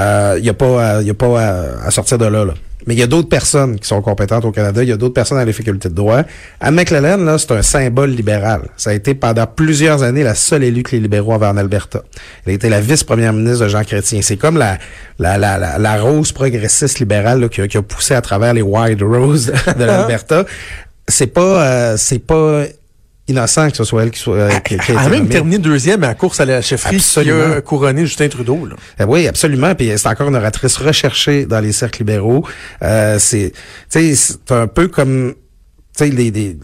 Euh, 0.00 0.34
Il 0.38 0.42
n'y 0.42 0.48
a 0.48 0.54
pas, 0.54 0.96
à- 0.96 1.02
y 1.02 1.10
a 1.10 1.14
pas 1.14 1.40
à, 1.40 1.86
à 1.86 1.90
sortir 1.92 2.18
de 2.18 2.24
là, 2.26 2.44
là. 2.44 2.54
Mais 2.86 2.94
il 2.94 2.98
y 2.98 3.02
a 3.02 3.06
d'autres 3.06 3.28
personnes 3.28 3.78
qui 3.78 3.86
sont 3.86 4.00
compétentes 4.02 4.44
au 4.46 4.50
Canada. 4.52 4.82
Il 4.82 4.88
y 4.88 4.92
a 4.92 4.96
d'autres 4.96 5.14
personnes 5.14 5.38
à 5.38 5.44
la 5.44 5.52
faculté 5.52 5.88
de 5.90 5.94
droit. 5.94 6.22
Anne 6.60 6.74
McClellan, 6.74 7.18
là, 7.18 7.36
c'est 7.38 7.52
un 7.52 7.62
symbole 7.62 8.10
libéral. 8.10 8.62
Ça 8.76 8.90
a 8.90 8.94
été 8.94 9.14
pendant 9.14 9.46
plusieurs 9.46 10.02
années 10.02 10.24
la 10.24 10.34
seule 10.34 10.64
élue 10.64 10.82
que 10.82 10.92
les 10.92 11.00
libéraux 11.00 11.34
avaient 11.34 11.46
en 11.46 11.56
Alberta. 11.58 12.02
Elle 12.46 12.52
a 12.52 12.54
été 12.54 12.68
la 12.68 12.80
vice-première 12.80 13.32
ministre 13.34 13.64
de 13.64 13.68
Jean 13.68 13.84
Chrétien. 13.84 14.22
C'est 14.22 14.38
comme 14.38 14.56
la, 14.56 14.78
la, 15.20 15.38
la, 15.38 15.56
la, 15.58 15.78
la 15.78 16.00
rose 16.00 16.32
progressiste 16.32 16.98
libérale 16.98 17.38
là, 17.42 17.48
qui, 17.48 17.60
a, 17.60 17.68
qui 17.68 17.76
a 17.76 17.82
poussé 17.82 18.14
à 18.14 18.22
travers 18.22 18.54
les 18.54 18.62
Wild 18.62 19.00
Roses 19.02 19.52
de 19.78 19.84
l'Alberta. 19.90 20.44
C'est 21.06 21.26
pas, 21.28 21.62
euh, 21.62 21.94
c'est 21.98 22.18
pas 22.18 22.64
innocent 23.30 23.70
que 23.70 23.76
ce 23.76 23.84
soit 23.84 24.02
elle 24.02 24.10
qui 24.10 24.18
soit 24.20 24.36
euh, 24.36 24.50
qui, 24.60 24.76
qui 24.78 24.92
a 24.92 24.94
Elle 24.94 24.98
a 24.98 25.02
été 25.06 25.10
même 25.10 25.28
terminé 25.28 25.58
deuxième 25.58 26.04
à 26.04 26.08
la 26.08 26.14
course 26.14 26.40
à 26.40 26.44
la 26.44 26.60
chefferie 26.62 26.96
qui 26.98 27.18
a 27.18 27.20
Absolument. 27.20 27.60
couronné 27.62 28.06
Justin 28.06 28.28
Trudeau. 28.28 28.66
Là. 28.66 28.76
Euh, 29.00 29.06
Oui, 29.06 29.26
absolument. 29.26 29.74
Puis 29.74 29.90
c'est 29.96 30.08
encore 30.08 30.28
une 30.28 30.36
oratrice 30.36 30.76
recherchée 30.76 31.46
dans 31.46 31.60
les 31.60 31.72
cercles 31.72 32.00
libéraux. 32.00 32.46
Euh, 32.82 33.18
c'est, 33.18 33.52
tu 33.90 34.14
sais, 34.14 34.14
c'est 34.14 34.52
un 34.52 34.66
peu 34.66 34.88
comme, 34.88 35.34
tu 35.96 36.04
sais, 36.04 36.10
les, 36.10 36.30
les, 36.30 36.56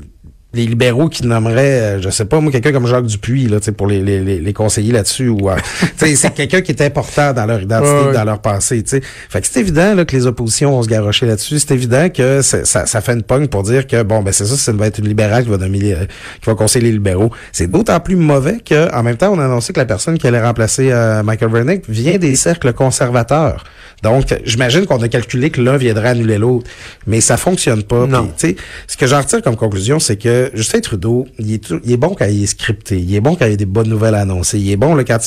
les 0.56 0.66
libéraux 0.66 1.08
qui 1.08 1.26
nommeraient, 1.26 1.80
euh, 1.80 2.00
je 2.00 2.10
sais 2.10 2.24
pas, 2.24 2.40
moi, 2.40 2.50
quelqu'un 2.50 2.72
comme 2.72 2.86
Jacques 2.86 3.06
Dupuis, 3.06 3.46
là, 3.46 3.58
pour 3.76 3.86
les, 3.86 4.00
les, 4.00 4.20
les, 4.20 4.52
conseiller 4.52 4.92
là-dessus. 4.92 5.28
Ou, 5.28 5.50
euh, 5.50 5.56
c'est 5.96 6.34
quelqu'un 6.34 6.62
qui 6.62 6.72
est 6.72 6.82
important 6.82 7.32
dans 7.32 7.46
leur 7.46 7.60
identité, 7.60 7.86
Ouais, 7.86 8.06
ouais. 8.06 8.12
dans 8.12 8.24
leur 8.24 8.40
passé, 8.40 8.82
tu 8.82 8.90
sais. 8.90 9.02
Fait 9.28 9.40
que 9.40 9.46
c'est 9.46 9.60
évident 9.60 9.94
là, 9.94 10.04
que 10.04 10.16
les 10.16 10.26
oppositions 10.26 10.70
vont 10.70 10.82
se 10.82 10.88
garrocher 10.88 11.26
là-dessus. 11.26 11.58
C'est 11.58 11.72
évident 11.72 12.08
que 12.08 12.42
ça, 12.42 12.64
ça 12.64 13.00
fait 13.00 13.12
une 13.12 13.22
pogne 13.22 13.46
pour 13.48 13.62
dire 13.62 13.86
que, 13.86 14.02
bon, 14.02 14.22
ben 14.22 14.32
c'est 14.32 14.46
ça, 14.46 14.56
ça 14.56 14.72
va 14.72 14.86
être 14.86 14.98
une 14.98 15.08
libérale 15.08 15.44
qui 15.44 15.50
va 15.50 15.58
nommer, 15.58 15.92
euh, 15.92 16.06
qui 16.40 16.46
va 16.46 16.54
conseiller 16.54 16.86
les 16.86 16.92
libéraux. 16.92 17.30
C'est 17.52 17.70
d'autant 17.70 18.00
plus 18.00 18.16
mauvais 18.16 18.58
que, 18.64 18.92
en 18.94 19.02
même 19.02 19.16
temps, 19.16 19.32
on 19.32 19.38
a 19.38 19.44
annoncé 19.44 19.72
que 19.72 19.78
la 19.78 19.86
personne 19.86 20.18
qui 20.18 20.26
allait 20.26 20.42
remplacer 20.42 20.90
euh, 20.90 21.22
Michael 21.22 21.50
Vernick 21.50 21.88
vient 21.88 22.18
des 22.18 22.34
cercles 22.34 22.72
conservateurs. 22.72 23.64
Donc, 24.02 24.34
j'imagine 24.44 24.86
qu'on 24.86 25.02
a 25.02 25.08
calculé 25.08 25.50
que 25.50 25.60
l'un 25.60 25.76
viendrait 25.76 26.10
annuler 26.10 26.38
l'autre, 26.38 26.68
mais 27.06 27.20
ça 27.20 27.36
fonctionne 27.36 27.82
pas. 27.82 28.06
Non. 28.06 28.30
Sais, 28.36 28.56
ce 28.86 28.96
que 28.96 29.06
j'en 29.06 29.20
retire 29.20 29.42
comme 29.42 29.56
conclusion, 29.56 29.98
c'est 29.98 30.16
que 30.16 30.45
Justin 30.54 30.80
Trudeau, 30.80 31.26
il 31.38 31.52
est, 31.54 31.58
tout- 31.64 31.80
il 31.84 31.92
est 31.92 31.96
bon 31.96 32.14
quand 32.18 32.24
il 32.26 32.42
est 32.42 32.46
scripté, 32.46 32.98
il 32.98 33.14
est 33.14 33.20
bon 33.20 33.34
quand 33.36 33.44
il 33.46 33.50
y 33.50 33.54
a 33.54 33.56
des 33.56 33.66
bonnes 33.66 33.88
nouvelles 33.88 34.14
à 34.14 34.20
annoncer, 34.20 34.58
il 34.58 34.70
est 34.70 34.76
bon 34.76 34.94
là, 34.94 35.04
quand 35.04 35.18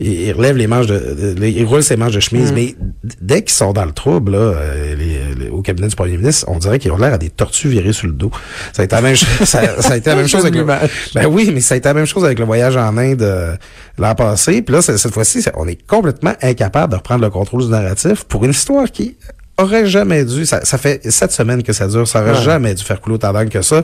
il, 0.00 0.32
relève 0.32 0.56
les 0.56 0.66
manches 0.66 0.86
de, 0.86 1.34
de- 1.34 1.46
il 1.46 1.64
roule 1.64 1.82
ses 1.82 1.96
manches 1.96 2.14
de 2.14 2.20
chemise, 2.20 2.52
mais 2.52 2.74
d- 3.02 3.14
dès 3.20 3.42
qu'ils 3.42 3.54
sont 3.54 3.72
dans 3.72 3.84
le 3.84 3.92
trouble 3.92 4.32
là, 4.32 4.38
euh, 4.38 4.94
les- 4.96 5.44
les- 5.44 5.50
au 5.50 5.62
cabinet 5.62 5.88
du 5.88 5.96
premier 5.96 6.16
ministre, 6.16 6.44
on 6.48 6.58
dirait 6.58 6.78
qu'ils 6.78 6.92
ont 6.92 6.98
l'air 6.98 7.14
à 7.14 7.18
des 7.18 7.30
tortues 7.30 7.68
virées 7.68 7.92
sur 7.92 8.06
le 8.06 8.12
dos. 8.12 8.30
Ça 8.72 8.82
a 8.82 8.84
été 8.84 8.94
la 8.96 9.02
même, 9.02 9.16
chose- 9.16 9.28
ça, 9.48 9.80
ça 9.82 9.92
a 9.92 9.96
été 9.96 10.10
la 10.10 10.16
même 10.16 10.28
chose 10.28 10.42
avec 10.44 10.54
le, 10.54 10.64
ben 10.64 11.26
oui, 11.26 11.50
mais 11.52 11.60
ça 11.60 11.74
a 11.74 11.78
été 11.78 11.88
la 11.88 11.94
même 11.94 12.06
chose 12.06 12.24
avec 12.24 12.38
le 12.38 12.44
voyage 12.44 12.76
en 12.76 12.96
Inde 12.96 13.22
euh, 13.22 13.54
l'an 13.98 14.14
passé. 14.14 14.62
Puis 14.62 14.74
là, 14.74 14.82
cette 14.82 15.12
fois-ci, 15.12 15.44
on 15.56 15.66
est 15.68 15.78
complètement 15.86 16.34
incapable 16.42 16.92
de 16.92 16.96
reprendre 16.96 17.22
le 17.24 17.30
contrôle 17.30 17.62
du 17.64 17.68
narratif 17.70 18.24
pour 18.24 18.44
une 18.44 18.50
histoire 18.50 18.90
qui 18.90 19.16
aurait 19.58 19.86
jamais 19.86 20.24
dû, 20.24 20.46
ça, 20.46 20.64
ça 20.64 20.78
fait 20.78 21.08
sept 21.10 21.32
semaines 21.32 21.62
que 21.62 21.72
ça 21.72 21.86
dure, 21.88 22.06
ça 22.06 22.20
aurait 22.22 22.32
Ouais. 22.32 22.42
jamais 22.42 22.74
dû 22.74 22.82
faire 22.84 23.00
couler 23.00 23.16
autant 23.16 23.32
d'angles 23.32 23.50
que 23.50 23.62
ça. 23.62 23.82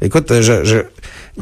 Écoute, 0.00 0.32
je, 0.40 0.64
je, 0.64 0.78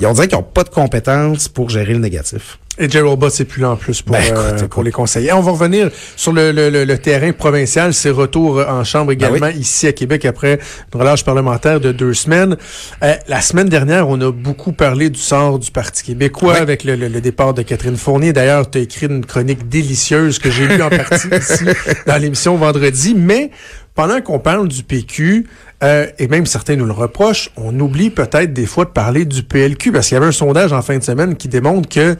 on 0.04 0.12
dirait 0.12 0.28
qu'ils 0.28 0.36
n'ont 0.38 0.42
pas 0.42 0.64
de 0.64 0.68
compétences 0.70 1.48
pour 1.48 1.68
gérer 1.70 1.92
le 1.92 1.98
négatif. 2.00 2.58
Et 2.78 2.90
Gerald 2.90 3.18
Bott, 3.18 3.32
c'est 3.32 3.46
plus 3.46 3.62
là 3.62 3.70
en 3.70 3.76
plus 3.76 4.02
pour, 4.02 4.12
Ben, 4.16 4.22
écoute, 4.22 4.36
euh, 4.36 4.68
pour 4.68 4.82
les 4.82 4.92
conseillers. 4.92 5.32
On 5.32 5.40
va 5.40 5.52
revenir 5.52 5.90
sur 6.14 6.32
le, 6.32 6.52
le, 6.52 6.68
le, 6.68 6.84
le 6.84 6.98
terrain 6.98 7.32
provincial, 7.32 7.94
ses 7.94 8.10
retours 8.10 8.58
euh, 8.58 8.66
en 8.68 8.84
chambre 8.84 9.12
également 9.12 9.38
Ben 9.38 9.52
oui. 9.54 9.60
ici 9.60 9.86
à 9.86 9.92
Québec 9.92 10.26
après 10.26 10.58
une 10.92 11.00
relâche 11.00 11.24
parlementaire 11.24 11.80
de 11.80 11.90
deux 11.92 12.12
semaines. 12.12 12.56
Euh, 13.02 13.14
la 13.28 13.40
semaine 13.40 13.70
dernière, 13.70 14.08
on 14.08 14.20
a 14.20 14.30
beaucoup 14.30 14.72
parlé 14.72 15.08
du 15.08 15.18
sort 15.18 15.58
du 15.58 15.70
Parti 15.70 16.02
québécois 16.04 16.54
Oui. 16.54 16.60
avec 16.60 16.84
le, 16.84 16.96
départ 17.20 17.54
de 17.54 17.62
Catherine 17.62 17.96
Fournier. 17.96 18.34
D'ailleurs, 18.34 18.70
tu 18.70 18.76
as 18.76 18.82
écrit 18.82 19.06
une 19.06 19.24
chronique 19.24 19.68
délicieuse 19.70 20.38
que 20.38 20.50
j'ai 20.50 20.66
lue 20.68 20.82
en 20.82 20.90
partie 20.90 21.28
ici 21.32 21.64
dans 22.06 22.16
l'émission 22.20 22.56
vendredi. 22.56 23.14
Mais 23.16 23.50
pendant 23.94 24.20
qu'on 24.20 24.38
parle 24.38 24.68
du 24.68 24.82
PQ, 24.82 25.46
euh, 25.82 26.06
et 26.18 26.28
même 26.28 26.44
certains 26.44 26.76
nous 26.76 26.84
le 26.84 26.92
reprochent, 26.92 27.50
on 27.56 27.78
oublie 27.80 28.10
peut-être 28.10 28.52
des 28.52 28.66
fois 28.66 28.84
de 28.84 28.90
parler 28.90 29.24
du 29.24 29.42
PLQ 29.42 29.92
parce 29.92 30.08
qu'il 30.08 30.14
y 30.14 30.18
avait 30.18 30.26
un 30.26 30.32
sondage 30.32 30.74
en 30.74 30.82
fin 30.82 30.98
de 30.98 31.02
semaine 31.02 31.36
qui 31.36 31.48
démontre 31.48 31.88
que 31.88 32.16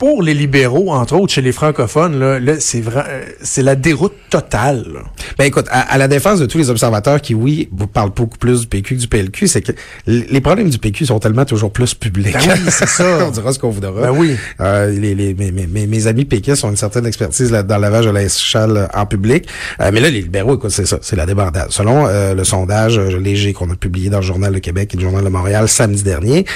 pour 0.00 0.22
les 0.22 0.34
libéraux, 0.34 0.90
entre 0.92 1.14
autres 1.14 1.32
chez 1.32 1.42
les 1.42 1.52
francophones, 1.52 2.18
là, 2.18 2.40
là, 2.40 2.54
c'est 2.58 2.80
vrai, 2.80 3.04
euh, 3.06 3.22
c'est 3.42 3.62
la 3.62 3.76
déroute 3.76 4.14
totale. 4.30 4.84
là. 4.94 5.00
Ben 5.38 5.44
écoute, 5.44 5.66
à, 5.70 5.80
à 5.92 5.98
la 5.98 6.08
défense 6.08 6.40
de 6.40 6.46
tous 6.46 6.56
les 6.58 6.70
observateurs 6.70 7.20
qui, 7.20 7.34
oui, 7.34 7.68
vous 7.70 7.86
parlent 7.86 8.10
beaucoup 8.10 8.38
plus 8.38 8.62
du 8.62 8.66
PQ 8.66 8.96
que 8.96 9.00
du 9.02 9.08
PLQ, 9.08 9.46
c'est 9.46 9.60
que 9.60 9.72
les 10.06 10.40
problèmes 10.40 10.70
du 10.70 10.78
PQ 10.78 11.04
sont 11.06 11.18
tellement 11.20 11.44
toujours 11.44 11.70
plus 11.70 11.92
publics. 11.94 12.32
Ben 12.32 12.54
oui, 12.54 12.60
c'est 12.70 12.88
ça. 12.88 13.26
On 13.28 13.30
dira 13.30 13.52
ce 13.52 13.58
qu'on 13.58 13.68
voudra. 13.70 13.92
Ben 13.92 14.10
oui. 14.10 14.36
Euh, 14.60 14.90
les, 14.90 15.14
les, 15.14 15.34
mes, 15.34 15.52
mes, 15.52 15.66
mes- 15.66 15.86
mes 15.86 16.06
amis 16.06 16.24
péquistes 16.24 16.64
ont 16.64 16.70
une 16.70 16.76
certaine 16.76 17.04
expertise 17.06 17.52
là, 17.52 17.62
dans 17.62 17.76
le 17.76 17.82
lavage 17.82 18.06
de 18.06 18.10
l'échelle 18.10 18.88
en 18.94 19.04
public. 19.04 19.46
Euh, 19.82 19.90
mais 19.92 20.00
là, 20.00 20.08
les 20.08 20.22
libéraux, 20.22 20.54
écoute, 20.56 20.70
c'est 20.70 20.86
ça, 20.86 20.98
c'est 21.02 21.16
la 21.16 21.26
débandade. 21.26 21.66
Selon 21.70 22.06
euh, 22.06 22.34
le 22.34 22.44
sondage 22.44 22.98
euh, 22.98 23.18
léger 23.20 23.52
qu'on 23.52 23.68
a 23.70 23.76
publié 23.76 24.08
dans 24.08 24.20
le 24.20 24.24
Journal 24.24 24.52
de 24.54 24.60
Québec 24.60 24.94
et 24.94 24.96
le 24.96 25.02
Journal 25.02 25.22
de 25.24 25.28
Montréal 25.28 25.68
samedi 25.68 26.02
dernier, 26.02 26.46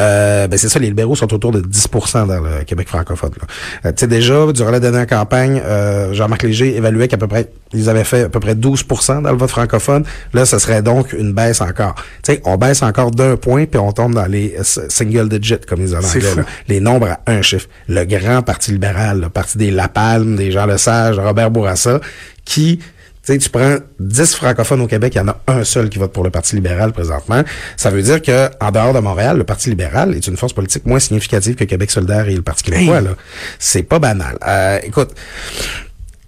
Euh, 0.00 0.48
ben 0.48 0.58
c'est 0.58 0.68
ça, 0.68 0.78
les 0.80 0.88
libéraux 0.88 1.14
sont 1.14 1.32
autour 1.32 1.52
de 1.52 1.60
10% 1.60 2.26
dans 2.26 2.40
le 2.40 2.64
Québec 2.64 2.88
francophone. 2.88 3.30
là. 3.40 3.46
Euh, 3.86 3.92
tu 3.92 4.00
sais, 4.00 4.06
déjà, 4.08 4.52
durant 4.52 4.70
la 4.70 4.80
dernière 4.80 5.06
campagne, 5.06 5.62
euh, 5.64 6.12
Jean-Marc 6.12 6.42
Léger 6.42 6.76
évaluait 6.76 7.06
qu'à 7.06 7.16
peu 7.16 7.28
près, 7.28 7.50
ils 7.72 7.88
avaient 7.88 8.04
fait 8.04 8.22
à 8.22 8.28
peu 8.28 8.40
près 8.40 8.54
12% 8.54 9.22
dans 9.22 9.30
le 9.30 9.36
vote 9.38 9.50
francophone. 9.50 10.04
Là, 10.32 10.46
ce 10.46 10.58
serait 10.58 10.82
donc 10.82 11.12
une 11.12 11.32
baisse 11.32 11.60
encore. 11.60 11.94
Tu 12.24 12.32
sais, 12.32 12.42
on 12.44 12.56
baisse 12.56 12.82
encore 12.82 13.12
d'un 13.12 13.36
point, 13.36 13.66
puis 13.66 13.78
on 13.78 13.92
tombe 13.92 14.14
dans 14.14 14.26
les 14.26 14.56
single 14.62 15.28
digits, 15.28 15.58
comme 15.66 15.80
ils 15.80 15.86
disent 15.86 15.94
en 15.94 15.98
anglais. 15.98 16.20
fou. 16.20 16.38
là. 16.38 16.44
Les 16.68 16.80
nombres 16.80 17.08
à 17.08 17.30
un 17.30 17.42
chiffre. 17.42 17.68
Le 17.88 18.04
grand 18.04 18.42
Parti 18.42 18.72
libéral, 18.72 19.20
le 19.20 19.28
Parti 19.28 19.58
des 19.58 19.70
La 19.70 19.88
Palme, 19.88 20.34
des 20.34 20.50
Jean 20.50 20.66
Lesage, 20.66 21.18
Robert 21.18 21.50
Bourassa, 21.50 22.00
qui... 22.44 22.80
Tu 23.26 23.32
sais, 23.32 23.38
tu 23.38 23.48
prends 23.48 23.76
10 24.00 24.34
francophones 24.34 24.82
au 24.82 24.86
Québec, 24.86 25.14
il 25.14 25.18
y 25.18 25.20
en 25.22 25.28
a 25.28 25.40
un 25.46 25.64
seul 25.64 25.88
qui 25.88 25.98
vote 25.98 26.12
pour 26.12 26.24
le 26.24 26.30
Parti 26.30 26.56
libéral 26.56 26.92
présentement. 26.92 27.42
Ça 27.76 27.88
veut 27.90 28.02
dire 28.02 28.20
que 28.20 28.50
en 28.60 28.70
dehors 28.70 28.92
de 28.92 28.98
Montréal, 28.98 29.38
le 29.38 29.44
Parti 29.44 29.70
libéral 29.70 30.14
est 30.14 30.26
une 30.26 30.36
force 30.36 30.52
politique 30.52 30.84
moins 30.84 30.98
significative 30.98 31.54
que 31.54 31.64
Québec 31.64 31.90
solidaire 31.90 32.28
et 32.28 32.34
le 32.34 32.42
Parti 32.42 32.64
québécois. 32.64 32.98
Hey. 32.98 33.04
là. 33.04 33.10
C'est 33.58 33.82
pas 33.82 33.98
banal. 33.98 34.36
Euh, 34.46 34.78
écoute, 34.82 35.10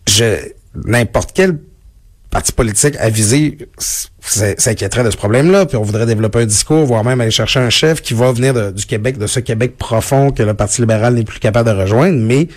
je 0.09 0.37
n'importe 0.87 1.31
quel 1.35 1.59
parti 2.31 2.53
politique 2.53 2.97
avisé 2.99 3.59
s'inquiéterait 4.21 5.05
de 5.05 5.11
ce 5.11 5.17
problème-là, 5.17 5.67
puis 5.67 5.77
on 5.77 5.83
voudrait 5.83 6.07
développer 6.07 6.41
un 6.41 6.47
discours, 6.47 6.85
voire 6.85 7.05
même 7.05 7.21
aller 7.21 7.31
chercher 7.31 7.61
un 7.61 7.71
chef 7.71 8.03
qui 8.03 8.15
va 8.15 8.33
venir 8.33 8.53
de- 8.53 8.71
du 8.73 8.85
Québec, 8.85 9.17
de 9.19 9.27
ce 9.27 9.41
Québec 9.41 9.77
profond 9.79 10.31
que 10.31 10.43
le 10.43 10.55
Parti 10.55 10.81
libéral 10.83 11.15
n'est 11.15 11.25
plus 11.25 11.39
capable 11.41 11.71
de 11.71 11.75
rejoindre, 11.75 12.19
mais 12.19 12.49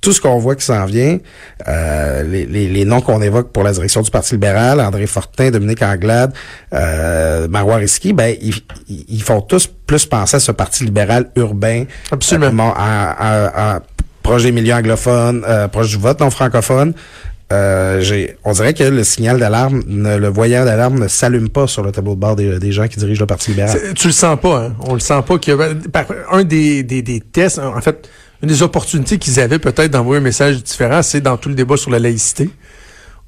tout 0.00 0.12
ce 0.12 0.20
qu'on 0.20 0.38
voit 0.38 0.54
qui 0.54 0.64
s'en 0.64 0.84
vient, 0.84 1.18
euh, 1.66 2.22
les, 2.22 2.46
les- 2.46 2.68
les 2.68 2.84
noms 2.84 3.00
qu'on 3.00 3.20
évoque 3.22 3.50
pour 3.50 3.64
la 3.64 3.72
direction 3.72 4.02
du 4.02 4.10
Parti 4.10 4.34
libéral, 4.34 4.80
André 4.80 5.06
Fortin, 5.06 5.50
Dominique 5.50 5.82
Anglade, 5.82 6.32
euh, 6.72 7.48
Marois 7.48 7.76
Risky, 7.76 8.12
ben, 8.12 8.36
ils, 8.40 8.54
ils- 9.08 9.22
font 9.22 9.40
tous 9.40 9.66
plus 9.86 10.06
penser 10.06 10.36
à 10.36 10.40
ce 10.40 10.52
Parti 10.52 10.84
libéral 10.84 11.30
urbain. 11.34 11.84
Absolument. 12.12 12.68
euh, 12.70 12.72
à- 12.76 13.10
à- 13.10 13.76
à- 13.76 13.80
proche 14.22 14.42
des 14.44 14.52
milieux 14.52 14.74
anglophones, 14.74 15.44
euh, 15.48 15.68
proche 15.68 15.88
du 15.90 15.96
vote 15.96 16.20
non 16.20 16.30
francophone. 16.30 16.92
Euh, 17.52 18.00
j'ai, 18.00 18.36
on 18.44 18.52
dirait 18.52 18.74
que 18.74 18.82
le 18.82 19.04
signal 19.04 19.38
d'alarme, 19.38 19.82
ne- 19.86 20.16
le 20.16 20.26
voyant 20.28 20.64
d'alarme 20.64 20.98
ne 20.98 21.06
s'allume 21.06 21.48
pas 21.48 21.68
sur 21.68 21.84
le 21.84 21.92
tableau 21.92 22.16
de 22.16 22.20
bord 22.20 22.34
des, 22.34 22.58
des 22.58 22.72
gens 22.72 22.88
qui 22.88 22.98
dirigent 22.98 23.20
le 23.20 23.26
Parti 23.26 23.50
libéral. 23.52 23.78
Tu 23.94 24.08
le 24.08 24.12
sens 24.12 24.36
pas, 24.40 24.64
hein? 24.66 24.74
On 24.80 24.94
le 24.94 25.00
sent 25.00 25.20
pas 25.26 25.38
qu'il 25.38 25.54
y 25.54 25.62
a 25.62 25.68
par- 25.92 26.06
un 26.32 26.42
des, 26.42 26.82
des, 26.82 27.02
des 27.02 27.20
tests, 27.20 27.60
en 27.60 27.80
fait, 27.80 28.08
une 28.46 28.52
des 28.52 28.62
opportunités 28.62 29.18
qu'ils 29.18 29.40
avaient 29.40 29.58
peut-être 29.58 29.90
d'envoyer 29.90 30.20
un 30.20 30.22
message 30.22 30.62
différent, 30.62 31.02
c'est 31.02 31.20
dans 31.20 31.36
tout 31.36 31.48
le 31.48 31.56
débat 31.56 31.76
sur 31.76 31.90
la 31.90 31.98
laïcité. 31.98 32.48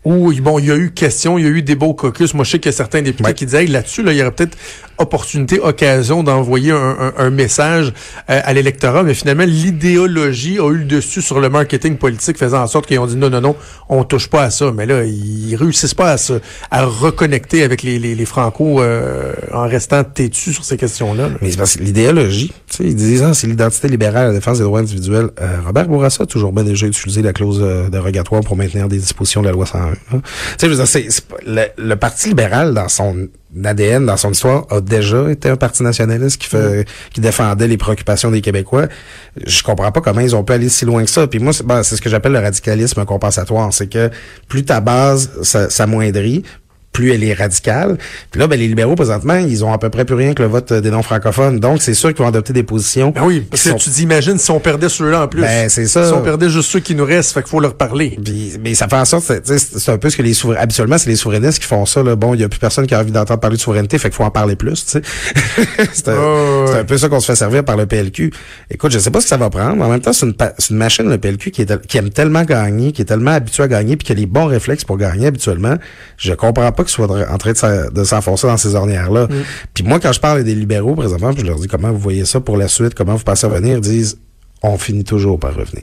Où, 0.05 0.33
bon, 0.35 0.61
il 0.61 0.67
y 0.67 0.71
a 0.71 0.77
eu 0.77 0.93
question, 0.93 1.39
il 1.39 1.45
y 1.45 1.47
a 1.49 1.51
eu 1.51 1.61
débat 1.61 1.87
au 1.87 1.93
caucus. 1.95 2.33
Moi, 2.35 2.45
je 2.45 2.53
sais 2.53 2.59
qu'il 2.61 2.71
y 2.71 2.75
a 2.75 2.77
certains 2.77 3.03
députés 3.03 3.25
Ouais. 3.25 3.35
qui 3.35 3.45
disaient, 3.45 3.65
Hey, 3.65 3.67
là-dessus, 3.67 4.05
là, 4.05 4.13
il 4.13 4.19
y 4.19 4.23
aurait 4.23 4.31
peut-être 4.31 4.57
opportunité, 4.99 5.61
occasion 5.61 6.23
d'envoyer 6.23 6.73
un, 6.73 6.97
un- 7.01 7.13
un 7.19 7.31
message 7.31 7.93
euh, 8.31 8.41
à 8.45 8.53
l'électorat. 8.53 9.03
Mais 9.03 9.15
finalement, 9.15 9.45
l'idéologie 9.45 10.59
a 10.59 10.71
eu 10.71 10.79
le 10.79 10.85
dessus 10.85 11.23
sur 11.23 11.41
le 11.41 11.49
marketing 11.49 11.97
politique, 11.97 12.37
faisant 12.39 12.63
en 12.63 12.67
sorte 12.67 12.87
qu'ils 12.87 12.99
ont 12.99 13.07
dit 13.07 13.17
non, 13.17 13.31
non, 13.31 13.41
non, 13.41 13.57
on 13.89 14.05
touche 14.05 14.29
pas 14.29 14.45
à 14.45 14.51
ça. 14.51 14.73
Mais 14.73 14.87
là, 14.87 15.05
ils 15.05 15.57
réussissent 15.57 15.95
pas 15.95 16.13
à 16.13 16.17
se, 16.19 16.35
à 16.71 16.85
reconnecter 16.85 17.63
avec 17.63 17.83
les, 17.83 17.99
les, 17.99 18.15
les 18.15 18.25
Franco 18.25 18.81
euh, 18.83 19.33
en 19.53 19.67
restant 19.69 20.05
têtus 20.05 20.53
sur 20.53 20.65
ces 20.65 20.77
questions-là. 20.77 21.29
là. 21.29 21.35
Mais 21.41 21.51
c'est 21.51 21.57
parce 21.57 21.77
que 21.77 21.83
l'idéologie, 21.83 22.53
ils 22.81 22.95
disent, 22.95 23.23
ah, 23.23 23.35
c'est 23.35 23.47
l'identité 23.47 23.89
libérale, 23.89 24.29
la 24.29 24.33
défense 24.35 24.59
des 24.59 24.65
droits 24.65 24.81
individuels. 24.81 25.31
Euh, 25.41 25.59
Robert 25.65 25.89
Bourassa 25.89 26.25
a 26.25 26.27
toujours 26.27 26.53
bien 26.53 26.65
déjà 26.65 26.87
utilisé 26.87 27.23
la 27.23 27.33
clause 27.33 27.61
euh, 27.63 27.89
dérogatoire 27.89 28.43
pour 28.43 28.57
maintenir 28.57 28.89
des 28.89 28.99
dispositions 28.99 29.41
de 29.43 29.47
la 29.47 29.53
loi 29.53 29.67
101. 29.67 29.93
hein. 30.15 30.21
Je 30.61 30.67
veux 30.67 30.75
dire, 30.75 30.85
le, 31.47 31.63
le 31.79 31.97
Parti 31.97 32.29
libéral, 32.29 32.75
dans 32.75 32.89
son 32.89 33.29
ADN, 33.65 34.05
dans 34.07 34.17
son 34.17 34.31
histoire, 34.33 34.67
a 34.71 34.81
déjà 34.81 35.31
été 35.31 35.49
un 35.49 35.57
parti 35.57 35.83
nationaliste 35.83 36.41
qui 36.41 36.49
fait, 36.49 36.87
qui 37.13 37.21
défendait 37.21 37.67
les 37.67 37.77
préoccupations 37.79 38.31
des 38.31 38.41
Québécois. 38.43 38.87
Je 39.47 39.63
comprends 39.63 39.91
pas 39.91 40.01
comment 40.01 40.21
ils 40.21 40.37
ont 40.37 40.45
pu 40.45 40.53
aller 40.53 40.69
si 40.69 40.85
loin 40.85 41.03
que 41.05 41.11
ça. 41.11 41.27
Puis 41.27 41.39
moi, 41.39 41.53
c'est, 41.53 41.65
ben, 41.67 41.83
ce 41.83 42.01
que 42.01 42.11
j'appelle 42.11 42.33
le 42.33 42.41
radicalisme 42.41 43.05
compensatoire. 43.07 43.73
C'est 43.73 43.87
que 43.89 44.11
plus 44.49 44.65
ta 44.65 44.81
base 44.81 45.31
ça- 45.43 45.71
s'amoindrit, 45.71 46.43
plus 46.99 47.13
elle 47.13 47.23
est 47.23 47.33
radicale. 47.33 47.97
Puis 48.33 48.41
là, 48.41 48.49
ben, 48.49 48.59
les 48.59 48.67
libéraux, 48.67 48.97
présentement, 48.97 49.37
ils 49.37 49.65
ont 49.65 49.73
à 49.73 49.79
peu 49.79 49.89
près 49.89 50.05
plus 50.05 50.17
rien 50.17 50.35
que 50.35 50.43
le 50.43 50.49
vote 50.49 50.73
des 50.73 50.91
non-francophones. 50.91 51.61
Donc, 51.61 51.81
c'est 51.81 51.95
sûr 51.95 52.09
qu'ils 52.09 52.23
vont 52.23 52.29
adopter 52.29 52.53
des 52.53 52.65
positions. 52.65 53.11
Ben 53.13 53.23
oui, 53.25 53.47
parce 53.49 53.63
que 53.63 53.71
sont- 53.71 53.77
tu 53.77 53.91
t'imagines 53.91 54.37
si 54.37 54.51
on 54.51 54.59
perdait 54.59 54.89
ceux-là 54.89 55.23
en 55.23 55.29
plus. 55.29 55.43
Ben, 55.43 55.69
c'est 55.69 55.87
ça. 55.87 56.09
Si 56.09 56.13
on 56.13 56.23
perdait 56.23 56.51
juste 56.51 56.71
ceux 56.71 56.81
qui 56.81 56.97
nous 56.97 57.05
restent, 57.05 57.35
fait 57.35 57.43
qu'il 57.43 57.51
faut 57.51 57.61
leur 57.61 57.75
parler. 57.77 58.19
Puis, 58.25 58.55
mais 58.61 58.75
ça 58.75 58.89
fait 58.89 58.97
en 58.97 59.05
sorte, 59.05 59.25
c'est- 59.45 59.89
un 59.89 59.99
peu 59.99 60.11
ce 60.11 60.17
que 60.17 60.23
les 60.23 60.35
souverainistes, 60.35 60.65
habituellement, 60.65 60.99
c'est 60.99 61.09
les 61.11 61.15
souverainistes 61.17 61.61
qui 61.61 61.69
font 61.69 61.87
ça, 61.87 62.03
là. 62.03 62.17
Bon, 62.17 62.35
il 62.35 62.41
y 62.41 62.45
a 62.45 62.49
plus 62.49 62.59
personne 62.59 62.87
qui 62.89 62.95
a 62.97 63.01
envie 63.01 63.13
d'entendre 63.13 63.39
parler 63.39 63.57
de 63.57 63.63
souveraineté, 63.63 63.97
fait 63.99 64.09
qu'il 64.09 64.17
faut 64.17 64.25
en 64.25 64.31
parler 64.33 64.57
plus, 64.57 64.85
tu 64.85 64.91
sais. 64.93 65.03
c'est 65.93 66.09
un, 66.09 66.15
Oh, 66.19 66.65
c'est 66.67 66.73
ouais. 66.75 66.79
un 66.81 66.85
peu 66.85 66.99
ça 66.99 67.09
qu'on 67.09 67.21
se 67.21 67.27
fait 67.27 67.37
servir 67.37 67.65
par 67.65 67.77
le 67.77 67.87
PLQ. 67.87 68.33
Écoute, 68.71 68.91
je 68.91 68.99
sais 68.99 69.11
pas 69.13 69.21
ce 69.21 69.27
que 69.27 69.29
ça 69.31 69.37
va 69.37 69.51
prendre. 69.51 69.83
En 69.85 69.89
même 69.89 70.01
temps, 70.01 70.13
c'est 70.13 70.27
une, 70.27 70.35
machine, 70.77 71.09
le 71.09 71.19
PLQ, 71.19 71.53
qui, 71.53 71.63
est, 71.63 71.67
tel- 71.67 71.81
qui 71.81 71.97
aime 71.97 72.11
tellement 72.11 72.43
gagner, 72.43 72.91
qui 72.93 73.03
est 73.03 73.05
tellement 73.05 73.31
habitué 73.31 73.63
à 73.63 73.69
gagner, 73.69 73.97
puis 73.97 74.07
qui 74.07 74.13
a 74.13 74.15
les 74.17 74.27
bons 74.27 74.47
réflexes 74.47 74.85
pour 74.85 74.97
gagner 74.99 75.27
habituellement. 75.29 75.77
Je 76.17 76.33
comprends 76.35 76.73
pas 76.73 76.83
de- 76.97 77.25
en 77.31 77.39
train 77.39 77.53
de 77.53 77.57
s'en- 77.57 77.91
de 77.91 78.05
s'enfoncer 78.05 78.47
dans 78.47 78.57
ces 78.57 78.75
ornières-là. 78.75 79.27
Mm. 79.27 79.31
Puis 79.75 79.85
moi, 79.85 80.01
quand 80.01 80.13
je 80.13 80.21
parle 80.21 80.43
des 80.45 80.55
libéraux, 80.55 80.95
présentement, 80.95 81.33
puis 81.33 81.43
je 81.43 81.47
leur 81.47 81.59
dis 81.59 81.69
comment 81.69 81.93
vous 81.93 81.99
voyez 81.99 82.25
ça 82.25 82.41
pour 82.41 82.57
la 82.57 82.69
suite, 82.69 82.95
comment 82.95 83.15
vous 83.15 83.25
pensez 83.25 83.47
revenir, 83.47 83.77
ils 83.77 83.81
disent, 83.81 84.19
on 84.63 84.77
finit 84.79 85.05
toujours 85.05 85.39
par 85.39 85.51
revenir. 85.55 85.83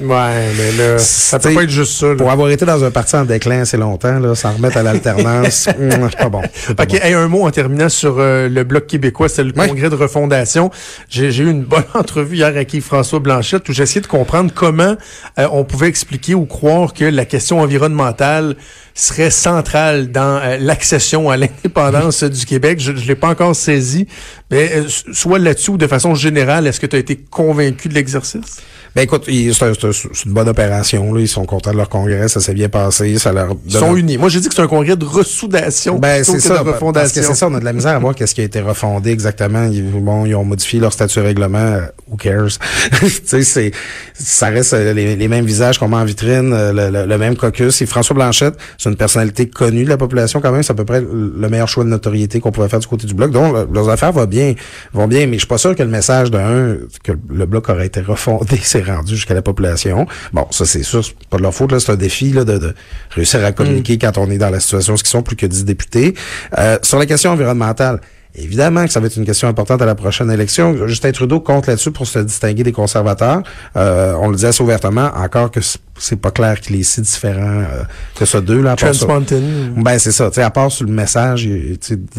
Ouais, 0.00 0.48
mais 0.56 0.72
là, 0.78 0.98
ça 0.98 1.38
peut 1.40 1.52
pas 1.52 1.64
être 1.64 1.70
juste 1.70 1.98
ça. 1.98 2.06
là. 2.08 2.14
Pour 2.14 2.30
avoir 2.30 2.48
été 2.50 2.64
dans 2.64 2.84
un 2.84 2.90
parti 2.90 3.16
en 3.16 3.24
déclin 3.24 3.62
assez 3.62 3.76
longtemps, 3.76 4.18
là, 4.20 4.34
s'en 4.36 4.52
remettre 4.52 4.76
à 4.76 4.82
l'alternance, 4.84 5.68
hum, 5.78 5.90
c'est 6.10 6.18
pas 6.18 6.28
bon. 6.28 6.40
pas 6.76 6.82
OK, 6.84 6.88
bon. 6.90 6.96
hey, 7.02 7.14
un 7.14 7.26
mot 7.26 7.46
en 7.46 7.50
terminant 7.50 7.88
sur 7.88 8.16
euh, 8.18 8.48
le 8.48 8.62
Bloc 8.64 8.86
québécois, 8.86 9.28
c'est 9.28 9.42
le 9.42 9.52
Ouais. 9.56 9.66
congrès 9.66 9.90
de 9.90 9.96
refondation. 9.96 10.70
J'ai 11.08 11.34
eu 11.36 11.50
une 11.50 11.64
bonne 11.64 11.82
entrevue 11.94 12.36
hier 12.36 12.46
avec 12.46 12.72
Yves-François 12.74 13.18
Blanchette 13.18 13.68
où 13.68 13.72
j'ai 13.72 13.82
essayé 13.82 14.00
de 14.00 14.06
comprendre 14.06 14.52
comment 14.54 14.96
euh, 15.38 15.48
on 15.50 15.64
pouvait 15.64 15.88
expliquer 15.88 16.34
ou 16.34 16.44
croire 16.46 16.92
que 16.94 17.04
la 17.04 17.24
question 17.24 17.60
environnementale 17.60 18.54
serait 18.94 19.30
centrale 19.30 20.10
dans 20.12 20.40
euh, 20.42 20.58
l'accession 20.60 21.28
à 21.30 21.36
l'indépendance 21.36 22.22
du 22.24 22.46
Québec. 22.46 22.78
Je 22.80 22.92
ne 22.92 22.98
l'ai 23.00 23.14
pas 23.16 23.28
encore 23.28 23.56
saisi, 23.56 24.06
mais 24.50 24.70
soit 25.12 25.38
là-dessus 25.38 25.70
ou 25.72 25.76
de 25.76 25.86
façon 25.86 26.14
générale, 26.14 26.66
est-ce 26.68 26.78
que 26.80 26.86
tu 26.86 26.94
as 26.96 26.98
été 27.00 27.16
convaincu 27.16 27.88
de 27.88 27.94
l'exercice? 27.94 28.58
Ben 28.96 29.02
écoute, 29.02 29.24
c'est 29.26 29.48
un- 29.62 29.72
c'est 29.74 29.86
un- 29.86 29.92
c'est 29.92 30.24
une 30.24 30.32
bonne 30.32 30.48
opération. 30.48 31.12
Là. 31.12 31.20
Ils 31.20 31.28
sont 31.28 31.44
contents 31.44 31.72
de 31.72 31.76
leur 31.76 31.88
congrès, 31.88 32.28
ça 32.28 32.40
s'est 32.40 32.54
bien 32.54 32.68
passé. 32.68 33.18
Ça 33.18 33.32
leur 33.32 33.54
Ils 33.66 33.72
sont 33.72 33.94
unis. 33.96 34.18
Moi, 34.18 34.28
j'ai 34.28 34.40
dit 34.40 34.48
que 34.48 34.54
c'est 34.54 34.62
un 34.62 34.66
congrès 34.68 34.96
de 34.96 35.04
ressoudation 35.04 35.98
Ben, 35.98 36.16
plutôt 36.22 36.32
que 36.34 36.40
ça. 36.40 36.48
de 36.48 36.54
Parce 36.54 36.64
que 36.66 36.72
refondation. 36.72 37.22
c'est 37.22 37.34
ça, 37.34 37.46
on 37.48 37.54
a 37.54 37.60
de 37.60 37.64
la 37.64 37.72
misère 37.72 37.94
à 37.94 37.98
voir 37.98 38.14
qu'est-ce 38.14 38.34
qui 38.34 38.40
a 38.40 38.44
été 38.44 38.60
refondé 38.60 39.10
exactement. 39.10 39.64
Ils, 39.70 39.82
bon, 39.82 40.26
ils 40.26 40.34
ont 40.34 40.44
modifié 40.44 40.80
leur 40.80 40.92
statut 40.92 41.20
règlement. 41.20 41.58
euh, 41.58 41.80
who 42.08 42.16
cares? 42.16 42.58
tu 43.00 43.08
sais, 43.24 43.42
c'est, 43.42 43.70
ça 44.14 44.48
reste 44.48 44.72
euh, 44.74 44.92
les, 44.92 45.16
les 45.16 45.28
mêmes 45.28 45.44
visages 45.44 45.78
qu'on 45.78 45.88
met 45.88 45.96
en 45.96 46.04
vitrine, 46.04 46.52
euh, 46.52 46.72
le, 46.72 46.90
le- 46.90 47.06
le 47.06 47.18
même 47.18 47.36
caucus. 47.36 47.80
Et 47.82 47.86
François 47.86 48.14
Blanchette, 48.14 48.54
c'est 48.78 48.88
une 48.88 48.96
personnalité 48.96 49.48
connue 49.48 49.84
de 49.84 49.88
la 49.90 49.96
population 49.96 50.40
quand 50.40 50.50
même. 50.52 50.62
C'est 50.62 50.72
à 50.72 50.74
peu 50.74 50.84
près 50.84 51.00
le 51.00 51.48
meilleur 51.48 51.68
choix 51.68 51.84
de 51.84 51.88
notoriété 51.88 52.40
qu'on 52.40 52.52
pouvait 52.52 52.68
faire 52.68 52.80
du 52.80 52.86
côté 52.86 53.06
du 53.06 53.14
Bloc. 53.14 53.30
Donc, 53.30 53.54
le- 53.54 53.68
leurs 53.72 53.88
affaires 53.90 54.12
vont 54.12 54.24
bien, 54.24 54.54
vont 54.92 55.06
bien. 55.06 55.26
Mais 55.26 55.34
je 55.34 55.38
suis 55.40 55.46
pas 55.46 55.58
sûr 55.58 55.74
que 55.76 55.82
le 55.82 55.88
message 55.90 56.30
d'un, 56.30 56.76
que 57.02 57.12
le 57.28 57.46
Bloc 57.46 57.68
aurait 57.68 57.86
été 57.86 58.00
refondé, 58.00 58.58
s'est 58.84 58.92
rendu 58.92 59.14
jusqu'à 59.14 59.34
la 59.34 59.42
population. 59.42 60.06
Bon, 60.32 60.46
ça, 60.50 60.64
c'est 60.64 60.82
sûr. 60.82 61.04
C'est 61.04 61.14
pas 61.28 61.36
de 61.36 61.42
leur 61.42 61.54
faute, 61.54 61.72
là. 61.72 61.80
C'est 61.80 61.92
un 61.92 61.96
défi, 61.96 62.32
là, 62.32 62.44
de, 62.44 62.58
de 62.58 62.74
réussir 63.10 63.44
à 63.44 63.52
communiquer 63.52 63.98
quand 63.98 64.18
on 64.18 64.30
est 64.30 64.38
dans 64.38 64.50
la 64.50 64.60
situation, 64.60 64.96
ce 64.96 65.04
qui 65.04 65.10
sont 65.10 65.22
plus 65.22 65.36
que 65.36 65.46
10 65.46 65.64
députés. 65.64 66.14
Euh, 66.58 66.78
sur 66.82 66.98
la 66.98 67.06
question 67.06 67.30
environnementale, 67.30 68.00
Évidemment 68.40 68.84
que 68.84 68.90
ça 68.92 69.00
va 69.00 69.06
être 69.06 69.16
une 69.16 69.24
question 69.26 69.48
importante 69.48 69.82
à 69.82 69.86
la 69.86 69.94
prochaine 69.94 70.30
élection. 70.30 70.86
Justin 70.86 71.12
Trudeau 71.12 71.40
compte 71.40 71.66
là-dessus 71.66 71.90
pour 71.90 72.06
se 72.06 72.18
distinguer 72.20 72.62
des 72.62 72.72
conservateurs. 72.72 73.42
Euh, 73.76 74.14
on 74.20 74.28
le 74.28 74.36
dit 74.36 74.46
assez 74.46 74.62
ouvertement, 74.62 75.10
encore 75.16 75.50
que 75.50 75.60
c'est 76.00 76.16
pas 76.20 76.30
clair 76.30 76.60
qu'il 76.60 76.76
est 76.76 76.82
si 76.84 77.00
différent 77.00 77.40
euh, 77.62 77.82
que 78.14 78.24
ce 78.24 78.38
deux 78.38 78.62
là. 78.62 78.76
Trans 78.76 78.92
ça. 78.92 79.06
Mountain. 79.06 79.40
Ben 79.76 79.98
c'est 79.98 80.12
ça, 80.12 80.28
tu 80.28 80.36
sais 80.36 80.42
à 80.42 80.50
part 80.50 80.70
sur 80.70 80.86
le 80.86 80.92
message 80.92 81.48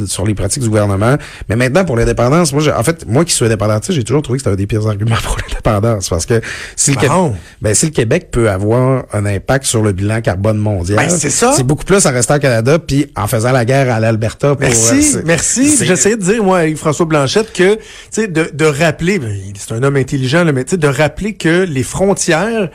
sur 0.06 0.26
les 0.26 0.36
pratiques 0.36 0.64
du 0.64 0.70
gouvernement, 0.70 1.16
mais 1.48 1.56
maintenant 1.56 1.86
pour 1.86 1.96
l'indépendance, 1.96 2.52
moi 2.52 2.62
j'ai- 2.62 2.74
en 2.74 2.84
fait 2.84 3.06
moi 3.08 3.24
qui 3.24 3.34
suis 3.34 3.46
indépendantiste, 3.46 3.94
j'ai 3.94 4.04
toujours 4.04 4.22
trouvé 4.22 4.38
que 4.38 4.44
c'était 4.44 4.54
un 4.54 4.58
des 4.58 4.68
pires 4.68 4.86
arguments 4.86 5.16
pour 5.24 5.38
l'indépendance 5.38 6.10
parce 6.10 6.26
que 6.26 6.42
si 6.76 6.92
le, 6.92 6.98
Bon. 6.98 7.02
Québec, 7.30 7.42
ben, 7.62 7.74
si 7.74 7.86
le 7.86 7.92
Québec 7.92 8.28
peut 8.32 8.50
avoir 8.50 9.06
un 9.14 9.26
impact 9.26 9.66
sur 9.66 9.82
le 9.82 9.94
bilan 9.94 10.20
carbone 10.22 10.58
mondial, 10.58 10.98
Ben, 10.98 11.10
c'est 11.10 11.30
ça. 11.30 11.54
C'est 11.56 11.64
beaucoup 11.64 11.86
plus 11.86 12.06
en 12.06 12.12
restant 12.12 12.36
au 12.36 12.40
Canada 12.40 12.80
puis 12.80 13.08
en 13.16 13.28
faisant 13.28 13.52
la 13.54 13.64
guerre 13.66 13.94
à 13.94 14.00
l'Alberta 14.02 14.56
pour 14.56 14.66
euh, 14.66 14.70
Merci, 14.70 15.04
c'est- 15.04 15.24
merci. 15.26 15.78
De 16.16 16.22
dire, 16.22 16.44
moi, 16.44 16.60
avec 16.60 16.78
François 16.78 17.06
Blanchette, 17.06 17.54
que, 17.54 17.75
tu 17.75 17.82
sais, 18.12 18.28
de, 18.28 18.50
de 18.54 18.66
rappeler, 18.66 19.20
ben, 19.20 19.36
c'est 19.58 19.74
un 19.74 19.84
homme 19.84 19.96
intelligent, 19.96 20.44
là, 20.44 20.51
mais 20.51 20.63
tu 20.63 20.72
sais, 20.72 20.78
de 20.78 20.88
rappeler 20.88 21.34
que 21.34 21.63
les 21.63 21.84
frontières 21.84 22.70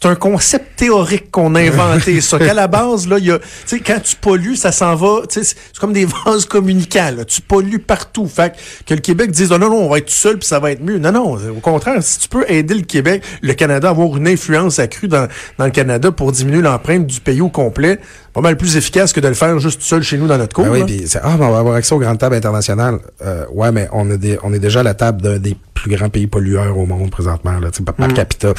c'est 0.00 0.08
un 0.08 0.14
concept 0.14 0.76
théorique 0.76 1.30
qu'on 1.30 1.54
a 1.54 1.60
inventé. 1.60 2.20
ça, 2.20 2.38
qu'à 2.38 2.54
la 2.54 2.66
base, 2.66 3.06
là, 3.06 3.18
il 3.18 3.26
y 3.26 3.30
a, 3.30 3.38
tu 3.38 3.46
sais, 3.66 3.80
quand 3.80 4.00
tu 4.02 4.16
pollues, 4.16 4.56
ça 4.56 4.72
s'en 4.72 4.94
va, 4.94 5.22
tu 5.28 5.42
sais, 5.42 5.56
c'est 5.72 5.78
comme 5.78 5.92
des 5.92 6.06
vases 6.26 6.46
communicants, 6.46 7.12
là. 7.16 7.24
Tu 7.24 7.40
pollues 7.40 7.78
partout. 7.78 8.26
Fait 8.26 8.54
que, 8.86 8.94
le 8.94 9.00
Québec 9.00 9.30
dise, 9.30 9.52
oh, 9.52 9.58
non, 9.58 9.70
non, 9.70 9.84
on 9.84 9.88
va 9.88 9.98
être 9.98 10.06
tout 10.06 10.12
seul 10.12 10.38
puis 10.38 10.48
ça 10.48 10.58
va 10.58 10.72
être 10.72 10.82
mieux. 10.82 10.98
Non, 10.98 11.12
non. 11.12 11.34
Au 11.34 11.60
contraire, 11.60 12.02
si 12.02 12.18
tu 12.18 12.28
peux 12.28 12.44
aider 12.48 12.74
le 12.74 12.82
Québec, 12.82 13.22
le 13.40 13.54
Canada 13.54 13.88
à 13.88 13.90
avoir 13.90 14.16
une 14.16 14.28
influence 14.28 14.78
accrue 14.78 15.08
dans, 15.08 15.28
dans 15.58 15.64
le 15.64 15.70
Canada 15.70 16.10
pour 16.10 16.32
diminuer 16.32 16.62
l'empreinte 16.62 17.06
du 17.06 17.20
pays 17.20 17.40
au 17.40 17.48
complet, 17.48 17.98
pas 18.32 18.40
mal 18.40 18.56
plus 18.56 18.76
efficace 18.76 19.12
que 19.12 19.20
de 19.20 19.28
le 19.28 19.34
faire 19.34 19.58
juste 19.58 19.80
tout 19.80 19.86
seul 19.86 20.02
chez 20.02 20.18
nous 20.18 20.26
dans 20.26 20.38
notre 20.38 20.54
cour. 20.54 20.64
Ben 20.64 20.84
oui, 20.84 21.04
c'est, 21.06 21.20
ah, 21.22 21.36
mais 21.38 21.44
on 21.44 21.52
va 21.52 21.58
avoir 21.58 21.76
accès 21.76 21.94
aux 21.94 21.98
grandes 21.98 22.18
tables 22.18 22.34
internationales. 22.34 22.98
Euh, 23.24 23.44
ouais, 23.52 23.70
mais 23.70 23.88
on 23.92 24.10
est, 24.10 24.18
des, 24.18 24.38
on 24.42 24.52
est 24.52 24.58
déjà 24.58 24.80
à 24.80 24.82
la 24.82 24.94
table 24.94 25.22
d'un 25.22 25.38
des 25.38 25.56
plus 25.72 25.94
grands 25.94 26.08
pays 26.08 26.26
pollueurs 26.26 26.76
au 26.76 26.86
monde 26.86 27.10
présentement, 27.10 27.58
là, 27.60 27.70
tu 27.70 27.78
sais, 27.78 27.84
par, 27.84 27.94
par 27.94 28.12
capita. 28.12 28.54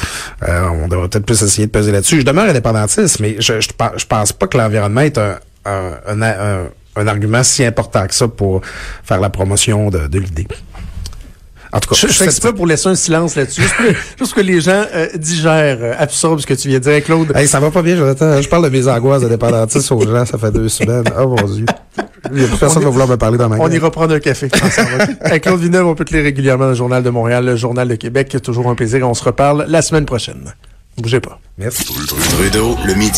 Euh, 0.48 0.68
on 0.68 0.88
devrait 0.88 1.08
peut-être 1.08 1.25
plus 1.26 1.42
essayer 1.42 1.66
de 1.66 1.72
peser 1.72 1.92
là-dessus. 1.92 2.20
Je 2.20 2.24
demeure 2.24 2.48
indépendantiste, 2.48 3.20
mais 3.20 3.36
je, 3.38 3.60
je, 3.60 3.68
pe- 3.68 3.96
je 3.98 4.06
pense 4.06 4.32
pas 4.32 4.46
que 4.46 4.56
l'environnement 4.56 5.02
est 5.02 5.18
un, 5.18 5.36
un, 5.66 5.90
un, 6.08 6.22
un- 6.22 6.68
un 6.98 7.06
argument 7.06 7.42
si 7.42 7.62
important 7.64 8.06
que 8.06 8.14
ça 8.14 8.26
pour 8.28 8.62
faire 9.04 9.20
la 9.20 9.28
promotion 9.28 9.90
de, 9.90 10.06
de 10.06 10.18
l'idée. 10.18 10.46
En 11.72 11.80
tout 11.80 11.90
cas, 11.90 11.96
Je, 12.00 12.06
je 12.06 12.12
fais 12.12 12.24
exprès 12.24 12.54
pour 12.54 12.66
laisser 12.66 12.88
un 12.88 12.94
silence 12.94 13.34
là-dessus, 13.34 13.60
juste, 14.18 14.32
que 14.34 14.40
les 14.40 14.60
gens 14.62 14.84
euh, 14.94 15.08
digèrent, 15.16 15.78
euh, 15.82 15.94
absorbent 15.98 16.38
ce 16.40 16.46
que 16.46 16.54
tu 16.54 16.68
viens 16.68 16.78
de 16.78 16.84
dire, 16.84 17.04
Claude. 17.04 17.32
Hey, 17.36 17.46
ça 17.48 17.60
va 17.60 17.70
pas 17.70 17.82
bien, 17.82 17.96
Jonathan. 17.96 18.40
Je 18.40 18.48
parle 18.48 18.64
de 18.64 18.68
mes 18.70 18.88
angoisses 18.88 19.20
de 19.22 19.26
aux 19.94 20.00
gens, 20.06 20.24
ça 20.24 20.38
fait 20.38 20.52
deux 20.52 20.68
semaines. 20.70 21.04
Oh 21.20 21.28
mon 21.28 21.42
Dieu. 21.48 21.66
Il 22.32 22.40
y 22.40 22.44
a 22.44 22.48
plus 22.48 22.56
personne 22.56 22.78
qui 22.78 22.84
va 22.84 22.90
vouloir 22.90 23.08
me 23.08 23.16
parler 23.16 23.36
dans 23.36 23.48
ma 23.48 23.56
On 23.58 23.68
ira 23.70 23.90
prendre 23.90 24.14
un 24.14 24.20
café. 24.20 24.48
Avec 25.20 25.42
Claude 25.44 25.60
Villeneuve, 25.60 25.86
on 25.86 25.94
peut 25.94 26.04
te 26.04 26.14
lire 26.14 26.22
régulièrement 26.24 26.64
dans 26.64 26.70
le 26.70 26.76
Journal 26.76 27.02
de 27.02 27.10
Montréal, 27.10 27.44
le 27.44 27.56
Journal 27.56 27.86
de 27.88 27.94
Québec. 27.96 28.34
Toujours 28.42 28.70
un 28.70 28.74
plaisir. 28.74 29.06
On 29.06 29.12
se 29.14 29.24
reparle 29.24 29.66
la 29.68 29.82
semaine 29.82 30.06
prochaine. 30.06 30.54
Bougez 30.96 31.20
pas. 31.20 31.38
Merci. 31.58 31.84
Trudeau, 31.84 32.76
le 32.86 32.94
midi. 32.94 33.12